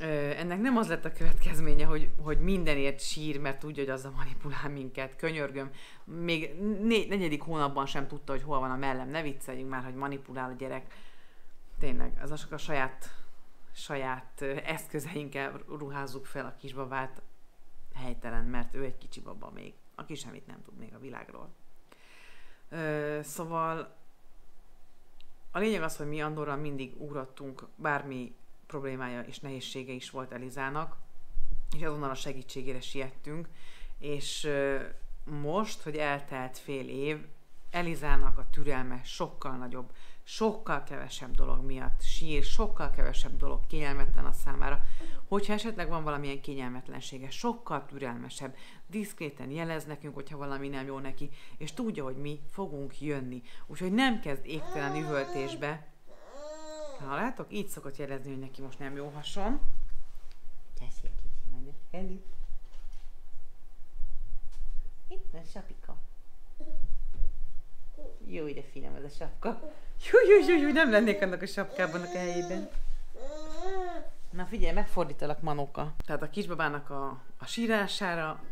Ö, 0.00 0.04
ennek 0.36 0.60
nem 0.60 0.76
az 0.76 0.88
lett 0.88 1.04
a 1.04 1.12
következménye, 1.12 1.84
hogy, 1.86 2.10
hogy 2.22 2.38
mindenért 2.38 3.00
sír, 3.00 3.40
mert 3.40 3.58
tudja, 3.58 3.82
hogy 3.82 3.92
azzal 3.92 4.12
manipulál 4.16 4.68
minket. 4.68 5.16
Könyörgöm. 5.16 5.70
Még 6.04 6.60
né- 6.82 7.08
negyedik 7.08 7.42
hónapban 7.42 7.86
sem 7.86 8.06
tudta, 8.06 8.32
hogy 8.32 8.42
hol 8.42 8.58
van 8.58 8.70
a 8.70 8.76
mellem. 8.76 9.08
Ne 9.08 9.22
vicceljünk 9.22 9.70
már, 9.70 9.84
hogy 9.84 9.94
manipulál 9.94 10.50
a 10.50 10.54
gyerek. 10.58 10.94
Tényleg, 11.78 12.18
az 12.22 12.46
a 12.50 12.58
saját 12.58 13.25
saját 13.76 14.42
eszközeinkkel 14.64 15.62
ruházzuk 15.68 16.26
fel 16.26 16.46
a 16.46 16.56
kisbabát 16.58 17.22
helytelen, 17.94 18.44
mert 18.44 18.74
ő 18.74 18.84
egy 18.84 18.98
kicsi 18.98 19.20
baba 19.20 19.50
még, 19.50 19.74
aki 19.94 20.14
semmit 20.14 20.46
nem 20.46 20.62
tud 20.62 20.78
még 20.78 20.94
a 20.94 20.98
világról. 20.98 21.54
Ö, 22.68 23.20
szóval 23.22 23.96
a 25.50 25.58
lényeg 25.58 25.82
az, 25.82 25.96
hogy 25.96 26.08
mi 26.08 26.22
Andorral 26.22 26.56
mindig 26.56 27.00
ugrottunk, 27.00 27.66
bármi 27.74 28.34
problémája 28.66 29.20
és 29.20 29.38
nehézsége 29.38 29.92
is 29.92 30.10
volt 30.10 30.32
Elizának, 30.32 30.96
és 31.76 31.82
azonnal 31.82 32.10
a 32.10 32.14
segítségére 32.14 32.80
siettünk, 32.80 33.48
és 33.98 34.44
ö, 34.44 34.82
most, 35.24 35.82
hogy 35.82 35.96
eltelt 35.96 36.58
fél 36.58 36.88
év, 36.88 37.26
Elizának 37.70 38.38
a 38.38 38.50
türelme 38.50 39.00
sokkal 39.04 39.56
nagyobb, 39.56 39.92
sokkal 40.28 40.82
kevesebb 40.82 41.34
dolog 41.34 41.64
miatt 41.64 42.02
sír, 42.02 42.44
sokkal 42.44 42.90
kevesebb 42.90 43.36
dolog 43.36 43.66
kényelmetlen 43.66 44.24
a 44.24 44.32
számára. 44.32 44.80
Hogyha 45.28 45.52
esetleg 45.52 45.88
van 45.88 46.04
valamilyen 46.04 46.40
kényelmetlensége, 46.40 47.30
sokkal 47.30 47.84
türelmesebb, 47.84 48.56
diszkréten 48.86 49.50
jelez 49.50 49.84
nekünk, 49.84 50.14
hogyha 50.14 50.36
valami 50.36 50.68
nem 50.68 50.86
jó 50.86 50.98
neki, 50.98 51.30
és 51.56 51.72
tudja, 51.72 52.04
hogy 52.04 52.16
mi 52.16 52.40
fogunk 52.50 53.00
jönni. 53.00 53.42
Úgyhogy 53.66 53.92
nem 53.92 54.20
kezd 54.20 54.46
égtelen 54.46 54.96
üvöltésbe. 54.96 55.86
Ha 56.98 57.14
látok, 57.14 57.52
így 57.52 57.68
szokott 57.68 57.96
jelezni, 57.96 58.30
hogy 58.30 58.40
neki 58.40 58.62
most 58.62 58.78
nem 58.78 58.96
jó 58.96 59.08
hason. 59.14 59.60
Tessék, 60.78 61.10
kicsi. 61.22 61.72
Eli. 61.90 62.22
Itt 65.08 65.26
van 65.32 65.44
sapika. 65.44 65.96
Jó, 68.28 68.46
de 68.46 68.62
finom 68.72 68.94
ez 68.94 69.04
a 69.04 69.08
sapka. 69.08 69.60
Jú, 70.10 70.18
jú, 70.28 70.48
jú, 70.48 70.66
jú, 70.66 70.72
nem 70.72 70.90
lennék 70.90 71.22
annak 71.22 71.42
a 71.42 71.46
sapkában 71.46 72.00
a 72.00 72.06
helyében. 72.06 72.68
Na 74.30 74.44
figyelj, 74.44 74.74
megfordítalak 74.74 75.42
Manóka. 75.42 75.94
Tehát 76.06 76.22
a 76.22 76.30
kisbabának 76.30 76.90
a, 76.90 77.22
a 77.38 77.46
sírására 77.46 78.42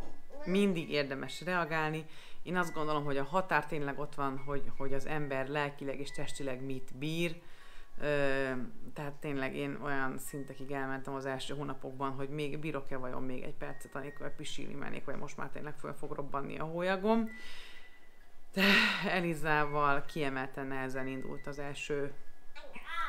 mindig 0.45 0.91
érdemes 0.91 1.41
reagálni. 1.41 2.07
Én 2.43 2.57
azt 2.57 2.75
gondolom, 2.75 3.05
hogy 3.05 3.17
a 3.17 3.25
határ 3.25 3.67
tényleg 3.67 3.99
ott 3.99 4.15
van, 4.15 4.39
hogy, 4.47 4.63
hogy 4.77 4.95
az 4.95 5.07
ember 5.07 5.49
lelkileg 5.49 6.01
és 6.01 6.11
testileg 6.11 6.65
mit 6.65 6.91
bír. 6.99 7.41
Ö, 8.01 8.51
tehát 8.95 9.13
tényleg 9.21 9.57
én 9.57 9.79
olyan 9.83 10.19
szintekig 10.19 10.71
elmentem 10.71 11.15
az 11.15 11.27
első 11.27 11.55
hónapokban, 11.55 12.11
hogy 12.11 12.29
még 12.29 12.59
bírok-e 12.59 12.97
vajon 12.97 13.23
még 13.23 13.43
egy 13.43 13.55
percet, 13.55 13.95
anélkül 13.95 14.29
pisilni 14.29 14.75
mennék, 14.75 15.05
vagy 15.05 15.17
most 15.17 15.37
már 15.37 15.49
tényleg 15.49 15.75
föl 15.79 15.93
fog 15.93 16.13
robbanni 16.13 16.59
a 16.59 16.65
hólyagom. 16.65 17.29
Elizával 19.09 20.05
kiemelten 20.05 20.67
nehezen 20.67 21.07
indult 21.07 21.47
az 21.47 21.59
első 21.59 22.13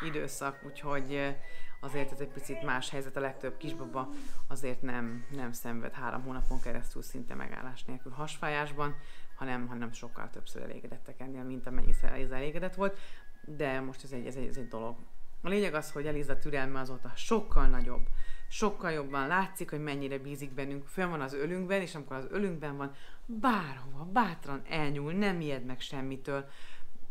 időszak, 0.01 0.63
úgyhogy 0.65 1.35
azért 1.79 2.11
ez 2.11 2.19
egy 2.19 2.27
picit 2.27 2.63
más 2.63 2.89
helyzet, 2.89 3.15
a 3.15 3.19
legtöbb 3.19 3.57
kisbaba 3.57 4.09
azért 4.47 4.81
nem, 4.81 5.25
nem 5.29 5.51
szenved 5.51 5.93
három 5.93 6.23
hónapon 6.23 6.61
keresztül 6.61 7.01
szinte 7.01 7.35
megállás 7.35 7.83
nélkül 7.83 8.11
hasfájásban, 8.11 8.95
hanem, 9.35 9.67
hanem 9.67 9.91
sokkal 9.91 10.29
többször 10.29 10.61
elégedettek 10.61 11.19
ennél, 11.19 11.43
mint 11.43 11.67
amennyiszer 11.67 12.11
Eliza 12.11 12.35
elégedett 12.35 12.75
volt, 12.75 12.99
de 13.41 13.79
most 13.79 14.03
ez 14.03 14.11
egy, 14.11 14.25
ez 14.25 14.35
egy, 14.35 14.47
ez 14.47 14.57
egy 14.57 14.67
dolog. 14.67 14.97
A 15.41 15.49
lényeg 15.49 15.73
az, 15.73 15.91
hogy 15.91 16.07
Eliza 16.07 16.37
türelme 16.37 16.79
azóta 16.79 17.11
sokkal 17.15 17.67
nagyobb, 17.67 18.07
sokkal 18.47 18.91
jobban 18.91 19.27
látszik, 19.27 19.69
hogy 19.69 19.83
mennyire 19.83 20.17
bízik 20.17 20.51
bennünk, 20.51 20.87
fönn 20.87 21.09
van 21.09 21.21
az 21.21 21.33
ölünkben, 21.33 21.81
és 21.81 21.95
amikor 21.95 22.15
az 22.15 22.27
ölünkben 22.29 22.77
van, 22.77 22.91
bárhova, 23.25 24.03
bátran 24.03 24.61
elnyúl, 24.69 25.13
nem 25.13 25.41
ijed 25.41 25.65
meg 25.65 25.79
semmitől, 25.79 26.49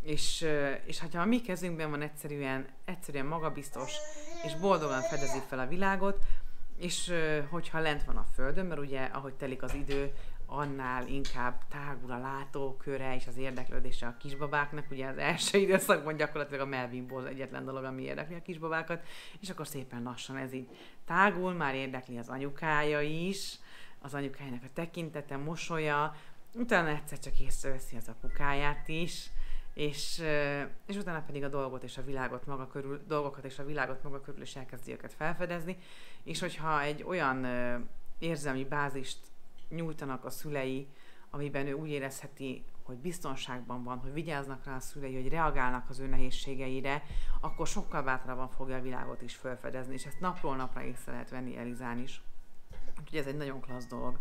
és, 0.03 0.47
és 0.85 1.01
ha 1.01 1.19
a 1.19 1.25
mi 1.25 1.41
kezünkben 1.41 1.91
van 1.91 2.03
egyszerűen, 2.03 2.67
egyszerűen 2.85 3.27
magabiztos, 3.27 3.93
és 4.45 4.57
boldogan 4.57 5.01
fedezi 5.01 5.39
fel 5.49 5.59
a 5.59 5.67
világot, 5.67 6.19
és 6.77 7.13
hogyha 7.51 7.81
lent 7.81 8.05
van 8.05 8.17
a 8.17 8.27
földön, 8.35 8.67
mert 8.67 8.81
ugye 8.81 9.01
ahogy 9.01 9.35
telik 9.35 9.63
az 9.63 9.75
idő, 9.75 10.13
annál 10.47 11.07
inkább 11.07 11.63
tágul 11.69 12.13
a 12.13 12.19
látóköre 12.19 13.15
és 13.15 13.27
az 13.27 13.37
érdeklődése 13.37 14.07
a 14.07 14.17
kisbabáknak. 14.19 14.91
Ugye 14.91 15.07
az 15.07 15.19
első 15.19 15.59
időszakban 15.59 16.17
gyakorlatilag 16.17 16.61
a 16.61 16.69
Melvin 16.69 17.07
Ball 17.07 17.27
egyetlen 17.27 17.65
dolog, 17.65 17.85
ami 17.85 18.03
érdekli 18.03 18.35
a 18.35 18.43
kisbabákat, 18.43 19.07
és 19.41 19.51
akkor 19.51 19.67
szépen 19.67 20.03
lassan 20.03 20.37
ez 20.37 20.53
így 20.53 20.69
tágul, 21.05 21.53
már 21.53 21.75
érdekli 21.75 22.19
az 22.19 22.29
anyukája 22.29 23.01
is, 23.01 23.59
az 24.05 24.15
anyukájának 24.15 24.63
a 24.63 24.73
tekintete, 24.73 25.37
mosolya, 25.37 26.15
utána 26.55 26.89
egyszer 26.89 27.19
csak 27.19 27.41
észreveszi 27.41 27.97
az 27.97 28.09
apukáját 28.09 28.89
is, 28.89 29.31
és, 29.75 30.23
és 30.87 30.97
utána 30.97 31.23
pedig 31.27 31.45
a 31.45 31.49
dolgot 31.49 31.83
és 31.83 31.99
a 31.99 32.05
világot 32.05 32.47
maga 32.47 32.67
körül, 32.67 33.03
dolgokat 33.07 33.45
és 33.45 33.59
a 33.59 33.65
világot 33.65 34.03
maga 34.03 34.21
körül 34.21 34.43
is 34.43 34.57
elkezdi 34.57 34.93
őket 34.93 35.13
felfedezni, 35.13 35.79
és 36.23 36.41
hogyha 36.41 36.81
egy 36.83 37.03
olyan 37.03 37.47
érzelmi 38.19 38.65
bázist 38.65 39.19
nyújtanak 39.69 40.25
a 40.25 40.31
szülei, 40.31 40.89
amiben 41.31 41.67
ő 41.67 41.73
úgy 41.73 41.89
érezheti, 41.89 42.65
hogy 42.83 42.97
biztonságban 42.97 43.85
van, 43.85 43.99
hogy 43.99 44.13
vigyáznak 44.13 44.65
rá 44.65 44.77
a 44.77 44.81
szülei, 44.81 45.15
hogy 45.15 45.29
reagálnak 45.29 45.91
az 45.91 45.99
ő 45.99 46.07
nehézségeire, 46.07 47.03
akkor 47.41 47.67
sokkal 47.67 48.03
bátrabban 48.03 48.49
fogja 48.49 48.77
a 48.77 48.83
világot 48.83 49.23
is 49.23 49.37
felfedezni, 49.37 49.95
és 49.95 50.07
ezt 50.07 50.21
napról 50.21 50.57
napra 50.57 50.83
észre 50.83 51.13
lehet 51.13 51.31
venni 51.31 51.57
Elizán 51.57 51.99
is. 51.99 52.23
Úgyhogy 53.05 53.19
ez 53.19 53.27
egy 53.27 53.37
nagyon 53.37 53.61
klassz 53.61 53.87
dolog. 53.87 54.19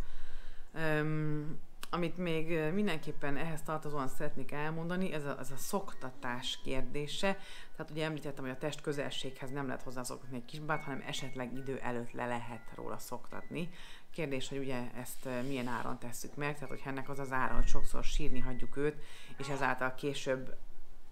Um, 0.74 1.60
amit 1.90 2.18
még 2.18 2.74
mindenképpen 2.74 3.38
ehhez 3.38 3.62
tartozóan 3.62 4.08
szeretnék 4.08 4.52
elmondani, 4.52 5.14
ez 5.14 5.26
a, 5.26 5.40
ez 5.40 5.52
a 5.52 5.58
szoktatás 5.58 6.60
kérdése. 6.64 7.38
Tehát 7.76 7.92
ugye 7.92 8.06
említettem, 8.06 8.44
hogy 8.44 8.54
a 8.54 8.58
test 8.58 8.82
közelséghez 8.82 9.52
nem 9.52 9.66
lehet 9.66 9.82
hozzászoktatni 9.82 10.38
egy 10.38 10.46
kisbát, 10.46 10.84
hanem 10.84 11.04
esetleg 11.08 11.54
idő 11.58 11.80
előtt 11.80 12.12
le 12.12 12.26
lehet 12.28 12.72
róla 12.76 12.98
szoktatni. 12.98 13.70
Kérdés, 14.12 14.50
hogy 14.50 14.58
ugye 14.58 14.92
ezt 14.96 15.28
milyen 15.48 15.68
áron 15.68 16.00
tesszük 16.00 16.36
meg, 16.36 16.54
tehát 16.54 16.70
hogy 16.70 16.82
ennek 16.86 17.10
az 17.10 17.20
az 17.20 17.32
ára, 17.32 17.54
hogy 17.54 17.68
sokszor 17.68 18.04
sírni 18.04 18.40
hagyjuk 18.40 18.78
őt, 18.78 19.04
és 19.38 19.50
ezáltal 19.50 19.96
később 19.96 20.56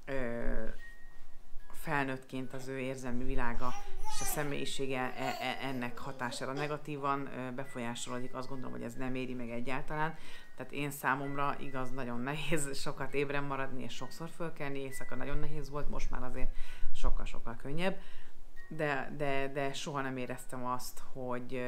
ö, 0.06 0.64
felnőttként 1.82 2.54
az 2.54 2.68
ő 2.68 2.80
érzelmi 2.80 3.24
világa 3.24 3.74
és 4.14 4.22
a 4.22 4.24
személyisége 4.24 5.00
e- 5.00 5.38
e- 5.40 5.68
ennek 5.68 5.98
hatására 5.98 6.54
negatívan 6.54 7.30
befolyásolódik. 7.56 8.34
Azt 8.34 8.48
gondolom, 8.48 8.72
hogy 8.72 8.84
ez 8.84 8.94
nem 8.94 9.16
éri 9.16 9.34
meg 9.34 9.50
egyáltalán. 9.50 10.16
Tehát 10.56 10.72
én 10.72 10.92
számomra 10.92 11.56
igaz, 11.60 11.92
nagyon 11.92 12.20
nehéz 12.20 12.78
sokat 12.78 13.14
ébren 13.14 13.44
maradni, 13.44 13.84
és 13.84 13.94
sokszor 13.94 14.30
fölkelni, 14.30 14.80
éjszaka 14.80 15.16
nagyon 15.16 15.38
nehéz 15.38 15.70
volt, 15.70 15.90
most 15.90 16.10
már 16.10 16.24
azért 16.24 16.56
sokkal-sokkal 16.96 17.56
könnyebb. 17.56 18.00
De, 18.70 19.14
de, 19.18 19.48
de 19.54 19.74
soha 19.74 20.02
nem 20.02 20.18
éreztem 20.18 20.66
azt, 20.66 21.02
hogy 21.14 21.64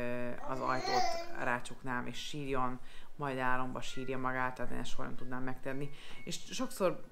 az 0.49 0.59
ajtót 0.59 1.35
rácsuknám, 1.43 2.07
és 2.07 2.17
sírjon, 2.17 2.79
majd 3.15 3.37
álomba 3.37 3.81
sírja 3.81 4.17
magát, 4.17 4.55
tehát 4.55 4.71
én 4.71 4.83
soha 4.83 5.03
nem 5.03 5.15
tudnám 5.15 5.43
megtenni. 5.43 5.89
És 6.23 6.39
sokszor 6.51 7.03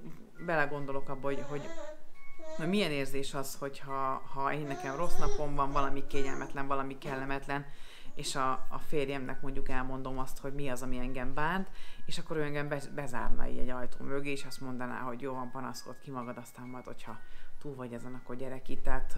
belegondolok 0.46 1.10
abba, 1.10 1.28
hogy, 1.28 1.44
hogy 1.50 1.70
hogy 2.58 2.68
milyen 2.68 2.92
érzés 2.92 3.34
az, 3.34 3.56
hogyha 3.56 4.22
ha 4.34 4.54
én 4.54 4.68
nekem 4.68 4.96
rossz 4.96 5.18
napom 5.18 5.56
van, 5.56 5.72
valami 5.72 6.08
kényelmetlen, 6.08 6.68
valami 6.68 6.98
kellemetlen, 6.98 7.66
és 8.16 8.36
a, 8.36 8.52
a 8.52 8.80
férjemnek 8.88 9.42
mondjuk 9.42 9.70
elmondom 9.70 10.20
azt, 10.20 10.38
hogy 10.38 10.54
mi 10.54 10.70
az, 10.70 10.82
ami 10.82 10.98
engem 10.98 11.34
bánt, 11.34 11.70
és 12.06 12.18
akkor 12.18 12.38
ő 12.38 12.44
engem 12.44 12.68
bez, 12.68 12.88
bezárna 12.88 13.48
így 13.48 13.58
egy 13.58 13.70
ajtó 13.70 14.06
mögé, 14.06 14.32
és 14.32 14.46
azt 14.46 14.62
mondaná, 14.62 15.00
hogy 15.00 15.22
jó 15.22 15.34
van, 15.34 15.52
panaszkod 15.52 16.00
ki 16.00 16.12
magad, 16.12 16.38
aztán 16.38 16.68
majd, 16.68 16.86
hogyha 16.86 17.20
túl 17.60 17.76
vagy 17.76 17.94
ezen, 17.94 18.14
akkor 18.14 18.36
gyerek 18.36 18.70
itt. 18.70 18.84
Tehát 18.84 19.14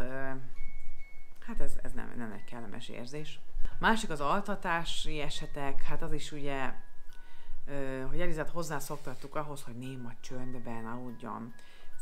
hát 1.48 1.60
ez, 1.60 1.74
ez 1.82 1.92
nem, 1.92 2.14
nem 2.18 2.32
egy 2.32 2.44
kellemes 2.44 2.90
érzés. 2.90 3.40
Másik 3.80 4.10
az 4.10 4.22
altatási 4.22 5.20
esetek, 5.20 5.84
hát 5.84 6.02
az 6.02 6.14
is 6.14 6.32
ugye, 6.32 6.74
hogy 8.08 8.22
Elizát 8.22 8.50
hozzászoktattuk 8.50 9.36
ahhoz, 9.36 9.64
hogy 9.64 9.76
néma 9.76 10.12
csöndben 10.20 10.86
aludjon. 10.86 11.54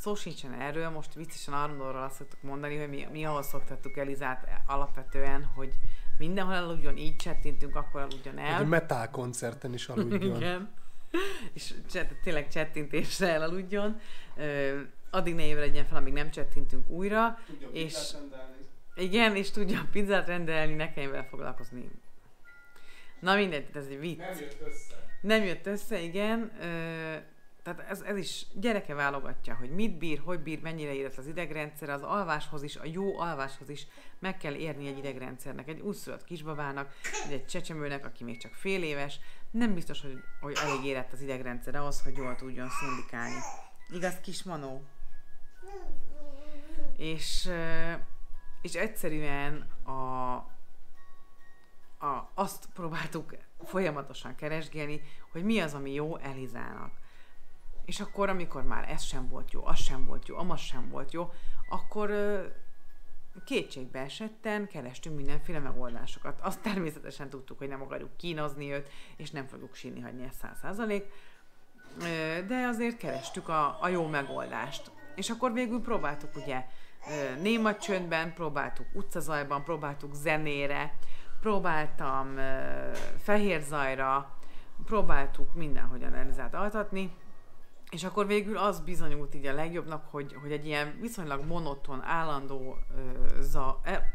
Szó 0.02 0.16
sincsen 0.16 0.54
erről, 0.54 0.90
most 0.90 1.14
viccesen 1.14 1.54
arról 1.54 2.04
azt 2.04 2.16
szoktuk 2.16 2.42
mondani, 2.42 2.78
hogy 2.78 2.90
mi, 2.90 3.08
mi 3.12 3.26
ahhoz 3.26 3.48
szoktattuk 3.48 3.98
Elizát 3.98 4.48
alapvetően, 4.68 5.44
hogy 5.44 5.74
mindenhol 6.18 6.56
aludjon, 6.56 6.98
így 6.98 7.16
csettintünk, 7.16 7.76
akkor 7.76 8.02
aludjon 8.02 8.38
el. 8.38 8.62
Egy 8.62 8.68
metal 8.68 9.10
koncerten 9.10 9.74
is 9.74 9.88
aludjon. 9.88 10.36
Igen. 10.36 10.74
És 11.54 11.74
cset, 11.92 12.16
tényleg 12.24 12.48
csettintésre 12.48 13.28
elaludjon. 13.28 14.00
Ö, 14.36 14.80
addig 15.10 15.36
ne 15.36 15.46
ébredjen 15.46 15.86
fel, 15.86 15.98
amíg 15.98 16.14
nem 16.14 16.32
csettintünk 16.32 16.90
újra. 16.90 17.40
Tudja 17.46 17.68
És-. 17.72 18.16
Igen, 18.96 19.36
és 19.36 19.52
tudja 19.52 19.80
a 19.80 19.88
pizzát 19.92 20.28
rendelni, 20.28 20.74
ne 20.74 20.94
kelljen 20.94 21.12
vele 21.12 21.24
foglalkozni. 21.24 21.90
Na 23.20 23.36
mindegy, 23.36 23.70
ez 23.74 23.86
egy 23.86 24.00
vicc. 24.00 24.18
Nem 24.18 24.40
jött 24.40 24.62
össze. 24.62 25.10
Nem 25.22 25.44
jött 25.44 25.66
össze, 25.66 26.00
igen. 26.00 26.52
Ö, 26.62 27.16
tehát 27.64 27.80
ez, 27.80 28.02
ez 28.02 28.18
is 28.18 28.46
gyereke 28.54 28.94
válogatja, 28.94 29.56
hogy 29.56 29.70
mit 29.70 29.98
bír, 29.98 30.22
hogy 30.26 30.40
bír, 30.40 30.62
mennyire 30.62 30.94
érett 30.94 31.18
az 31.18 31.28
idegrendszer, 31.28 31.90
az 31.90 32.02
alváshoz 32.02 32.64
is, 32.64 32.76
a 32.76 32.86
jó 32.86 33.20
alváshoz 33.20 33.70
is 33.70 33.88
meg 34.20 34.38
kell 34.38 34.54
érni 34.54 34.88
egy 34.88 34.98
idegrendszernek, 34.98 35.68
egy 35.68 35.80
újszülött 35.80 36.24
kisbabának, 36.24 36.94
vagy 37.24 37.34
egy 37.34 37.46
csecsemőnek, 37.46 38.06
aki 38.06 38.24
még 38.24 38.38
csak 38.38 38.54
fél 38.54 38.84
éves, 38.84 39.20
nem 39.52 39.74
biztos, 39.74 40.02
hogy, 40.02 40.24
hogy 40.40 40.58
elég 40.64 40.86
érett 40.86 41.12
az 41.12 41.22
idegrendszer 41.22 41.76
ahhoz, 41.76 42.02
hogy 42.02 42.18
jól 42.18 42.36
tudjon 42.36 42.70
szindikálni. 42.70 43.40
Igaz, 43.90 44.20
kis 44.20 44.44
Manó? 44.44 44.84
És, 46.98 47.50
és 48.62 48.74
egyszerűen 48.74 49.68
a, 49.84 50.36
a, 52.06 52.32
azt 52.34 52.66
próbáltuk 52.74 53.36
folyamatosan 53.66 54.36
keresgélni, 54.36 55.02
hogy 55.32 55.44
mi 55.44 55.60
az, 55.60 55.74
ami 55.74 55.94
jó 55.94 56.18
Elizának. 56.18 57.01
És 57.86 58.00
akkor, 58.00 58.30
amikor 58.30 58.64
már 58.64 58.90
ez 58.90 59.04
sem 59.04 59.28
volt 59.28 59.52
jó, 59.52 59.66
az 59.66 59.80
sem 59.80 60.06
volt 60.06 60.28
jó, 60.28 60.38
amaz 60.38 60.60
sem 60.60 60.90
volt 60.90 61.14
jó, 61.14 61.32
akkor 61.70 62.12
kétségbe 63.46 64.00
esetten 64.00 64.68
kerestünk 64.68 65.16
mindenféle 65.16 65.60
megoldásokat. 65.60 66.40
Azt 66.42 66.62
természetesen 66.62 67.30
tudtuk, 67.30 67.58
hogy 67.58 67.68
nem 67.68 67.82
akarjuk 67.82 68.18
kínozni 68.18 68.72
őt, 68.72 68.90
és 69.18 69.32
nem 69.32 69.48
fogjuk 69.48 69.76
sírni 69.76 70.00
hagyni 70.00 70.24
ezt 70.24 70.40
száz 70.40 70.58
százalék, 70.62 71.06
de 72.48 72.66
azért 72.68 72.98
kerestük 72.98 73.50
a, 73.50 73.78
a 73.82 73.88
jó 73.88 74.08
megoldást. 74.08 74.92
És 75.16 75.30
akkor 75.30 75.54
végül 75.54 75.82
próbáltuk 75.82 76.36
ugye 76.36 76.66
néma 77.42 77.76
csöndben, 77.76 78.34
próbáltuk 78.34 78.86
utcazajban, 78.94 79.64
próbáltuk 79.64 80.14
zenére, 80.14 80.94
próbáltam 81.40 82.36
fehér 83.18 83.62
zajra, 83.62 84.38
próbáltuk 84.86 85.54
mindenhogyan 85.54 86.14
Elizát 86.14 86.54
altatni, 86.54 87.16
és 87.92 88.04
akkor 88.04 88.28
végül 88.28 88.58
az 88.58 88.80
bizonyult 88.80 89.36
így 89.36 89.46
a 89.46 89.54
legjobbnak, 89.54 90.06
hogy, 90.10 90.36
hogy 90.42 90.52
egy 90.52 90.66
ilyen 90.66 90.98
viszonylag 91.02 91.46
monoton, 91.46 92.04
állandó, 92.04 92.78
ö, 92.96 93.42
za, 93.42 93.80
e, 93.84 94.12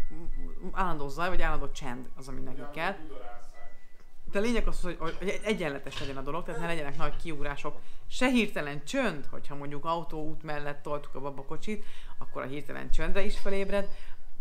állandó 0.72 1.08
zaj, 1.08 1.28
vagy 1.28 1.42
állandó 1.42 1.70
csend 1.70 2.08
az, 2.16 2.28
ami 2.28 2.40
neki 2.40 2.62
kell. 2.72 2.96
De 4.32 4.38
a 4.38 4.42
lényeg 4.42 4.66
az, 4.66 4.80
hogy, 4.80 4.96
hogy 4.98 5.16
egy- 5.20 5.40
egyenletes 5.44 6.00
legyen 6.00 6.16
a 6.16 6.20
dolog, 6.22 6.44
tehát 6.44 6.60
ne 6.60 6.66
legyenek 6.66 6.96
nagy 6.96 7.16
kiugrások, 7.16 7.78
se 8.08 8.28
hirtelen 8.28 8.84
csönd, 8.84 9.26
hogyha 9.30 9.54
mondjuk 9.54 9.84
autóút 9.84 10.42
mellett 10.42 10.82
toltuk 10.82 11.14
a 11.14 11.20
babakocsit, 11.20 11.84
akkor 12.18 12.42
a 12.42 12.46
hirtelen 12.46 12.90
csöndre 12.90 13.24
is 13.24 13.38
felébred, 13.38 13.88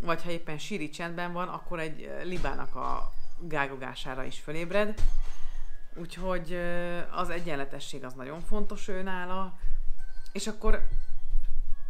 vagy 0.01 0.23
ha 0.23 0.29
éppen 0.31 0.57
síri 0.57 0.89
csendben 0.89 1.33
van, 1.33 1.47
akkor 1.47 1.79
egy 1.79 2.09
libának 2.23 2.75
a 2.75 3.11
gágogására 3.39 4.23
is 4.23 4.39
felébred. 4.39 5.01
Úgyhogy 5.95 6.59
az 7.11 7.29
egyenletesség 7.29 8.03
az 8.03 8.13
nagyon 8.13 8.41
fontos 8.41 8.87
ő 8.87 9.01
nála, 9.01 9.57
és 10.31 10.47
akkor 10.47 10.87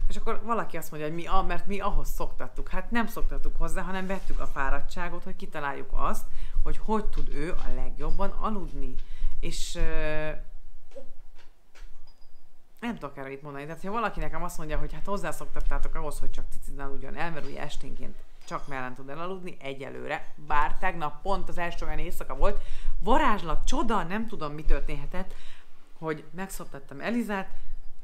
és 0.08 0.16
akkor 0.16 0.42
valaki 0.44 0.78
azt 0.78 0.92
mondja, 0.92 1.10
hogy 1.10 1.18
mi, 1.18 1.48
mert 1.48 1.68
mi 1.68 1.80
ahhoz 1.80 2.10
szoktattuk. 2.10 2.70
Hát 2.70 2.92
nem 2.92 3.08
szoktattuk 3.08 3.58
hozzá, 3.58 3.82
hanem 3.82 4.08
vettük 4.08 4.40
a 4.40 4.48
fáradtságot, 4.48 5.24
hogy 5.24 5.36
kitaláljuk 5.36 5.90
azt, 5.94 6.26
hogy 6.64 6.78
hogy 6.78 7.06
tud 7.06 7.34
ő 7.34 7.52
a 7.52 7.74
legjobban 7.76 8.30
aludni. 8.30 8.96
És 9.40 9.74
nem 12.80 12.94
tudok 12.94 13.18
erre 13.18 13.32
itt 13.32 13.42
mondani. 13.42 13.66
Tehát, 13.66 13.82
ha 13.82 13.92
valaki 13.92 14.20
nekem 14.20 14.44
azt 14.44 14.58
mondja, 14.58 14.78
hogy 14.78 14.94
hát 14.94 15.06
hozzászoktattátok 15.06 15.96
ahhoz, 15.96 16.20
hogy 16.20 16.32
csak 16.32 16.46
cicin 16.50 16.80
aludjon 16.80 17.16
el, 17.16 17.32
mert 17.32 17.46
ugye 17.46 17.62
esténként 17.62 18.16
csak 18.46 18.68
mellen 18.68 18.96
tud 18.96 19.10
elaludni, 19.10 19.58
egyelőre. 19.60 20.34
Bár 20.36 20.78
tegnap 20.78 21.22
pont 21.22 21.50
az 21.50 21.58
első 21.58 21.86
olyan 21.86 22.00
éjszaka 22.00 22.36
volt, 22.36 22.62
varázslat, 23.00 23.66
csoda, 23.66 24.04
nem 24.04 24.28
tudom 24.28 24.54
mi 24.54 24.64
történhetett, 24.64 25.34
hogy 25.98 26.24
megszoptattam 26.32 27.00
Elizát, 27.00 27.50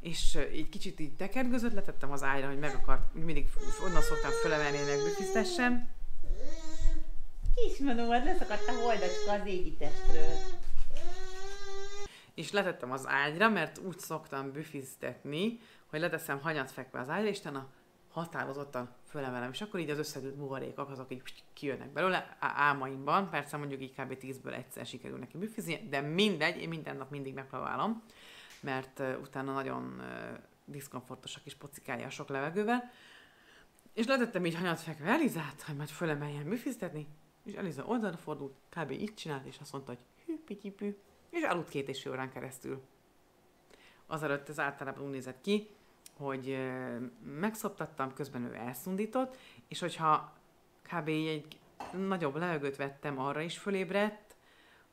és 0.00 0.38
így 0.54 0.68
kicsit 0.68 1.00
így 1.00 1.16
tekergözött, 1.16 1.72
letettem 1.72 2.12
az 2.12 2.22
ágyra, 2.22 2.46
hogy 2.46 2.58
meg 2.58 2.74
akart, 2.74 3.14
mindig 3.14 3.48
onnan 3.84 4.02
szoktam 4.02 4.30
fölemelni, 4.30 4.76
hogy 4.76 4.86
megbüfisztessen. 4.86 5.88
Kismanóad 7.54 8.24
leszakadt 8.24 8.68
a 8.68 8.72
holdacska 8.72 9.32
az 9.32 9.46
égi 9.46 9.76
testről. 9.76 10.36
és 12.34 12.50
letettem 12.50 12.92
az 12.92 13.06
ágyra, 13.06 13.48
mert 13.48 13.78
úgy 13.78 13.98
szoktam 13.98 14.52
büfiztetni, 14.52 15.58
hogy 15.86 16.00
leteszem 16.00 16.40
hanyat 16.40 16.70
fekve 16.70 17.00
az 17.00 17.08
ágyra, 17.08 17.28
és 17.28 17.38
utána 17.38 17.68
határozottan 18.12 18.90
fölemelem, 19.06 19.50
és 19.50 19.60
akkor 19.60 19.80
így 19.80 19.90
az 19.90 19.98
összedült 19.98 20.34
buborékok 20.34 20.90
azok 20.90 21.12
így 21.12 21.22
kijönnek 21.52 21.90
belőle 21.90 22.36
álmaimban, 22.40 23.30
persze 23.30 23.56
mondjuk 23.56 23.82
így 23.82 23.94
kb. 23.94 24.16
10-ből 24.20 24.54
egyszer 24.54 24.86
sikerül 24.86 25.18
neki 25.18 25.38
büfizni, 25.38 25.88
de 25.90 26.00
mindegy, 26.00 26.60
én 26.60 26.68
minden 26.68 26.96
nap 26.96 27.10
mindig 27.10 27.34
megpróbálom, 27.34 28.02
mert 28.60 29.02
utána 29.20 29.52
nagyon 29.52 30.02
diszkomfortosak 30.64 31.46
is 31.46 31.54
pocikálja 31.54 32.06
a 32.06 32.10
sok 32.10 32.28
levegővel, 32.28 32.90
és 33.92 34.06
letettem 34.06 34.44
így 34.44 34.54
hanyat 34.54 34.80
fekve 34.80 35.10
Elizát, 35.10 35.62
hogy 35.62 35.76
majd 35.76 35.88
fölemeljen 35.88 36.48
büfiztetni, 36.48 37.08
és 37.44 37.52
Eliza 37.52 37.84
oldalra 37.84 38.16
fordult, 38.16 38.54
kb. 38.68 38.90
így 38.90 39.14
csinált, 39.14 39.46
és 39.46 39.58
azt 39.60 39.72
mondta, 39.72 39.92
hogy 39.92 40.00
hű, 40.26 40.44
pityipű, 40.44 40.96
és 41.30 41.42
aludt 41.42 41.68
két 41.68 41.88
és 41.88 42.02
fél 42.02 42.12
órán 42.12 42.30
keresztül. 42.30 42.82
Azelőtt 44.06 44.48
ez 44.48 44.58
általában 44.58 45.04
úgy 45.04 45.10
nézett 45.10 45.40
ki, 45.40 45.68
hogy 46.16 46.58
megszoptattam, 47.40 48.14
közben 48.14 48.44
ő 48.44 48.54
elszundított, 48.54 49.36
és 49.68 49.80
hogyha 49.80 50.32
kb. 50.82 51.08
egy 51.08 51.58
nagyobb 51.92 52.36
levegőt 52.36 52.76
vettem, 52.76 53.18
arra 53.18 53.40
is 53.40 53.58
fölébredt, 53.58 54.36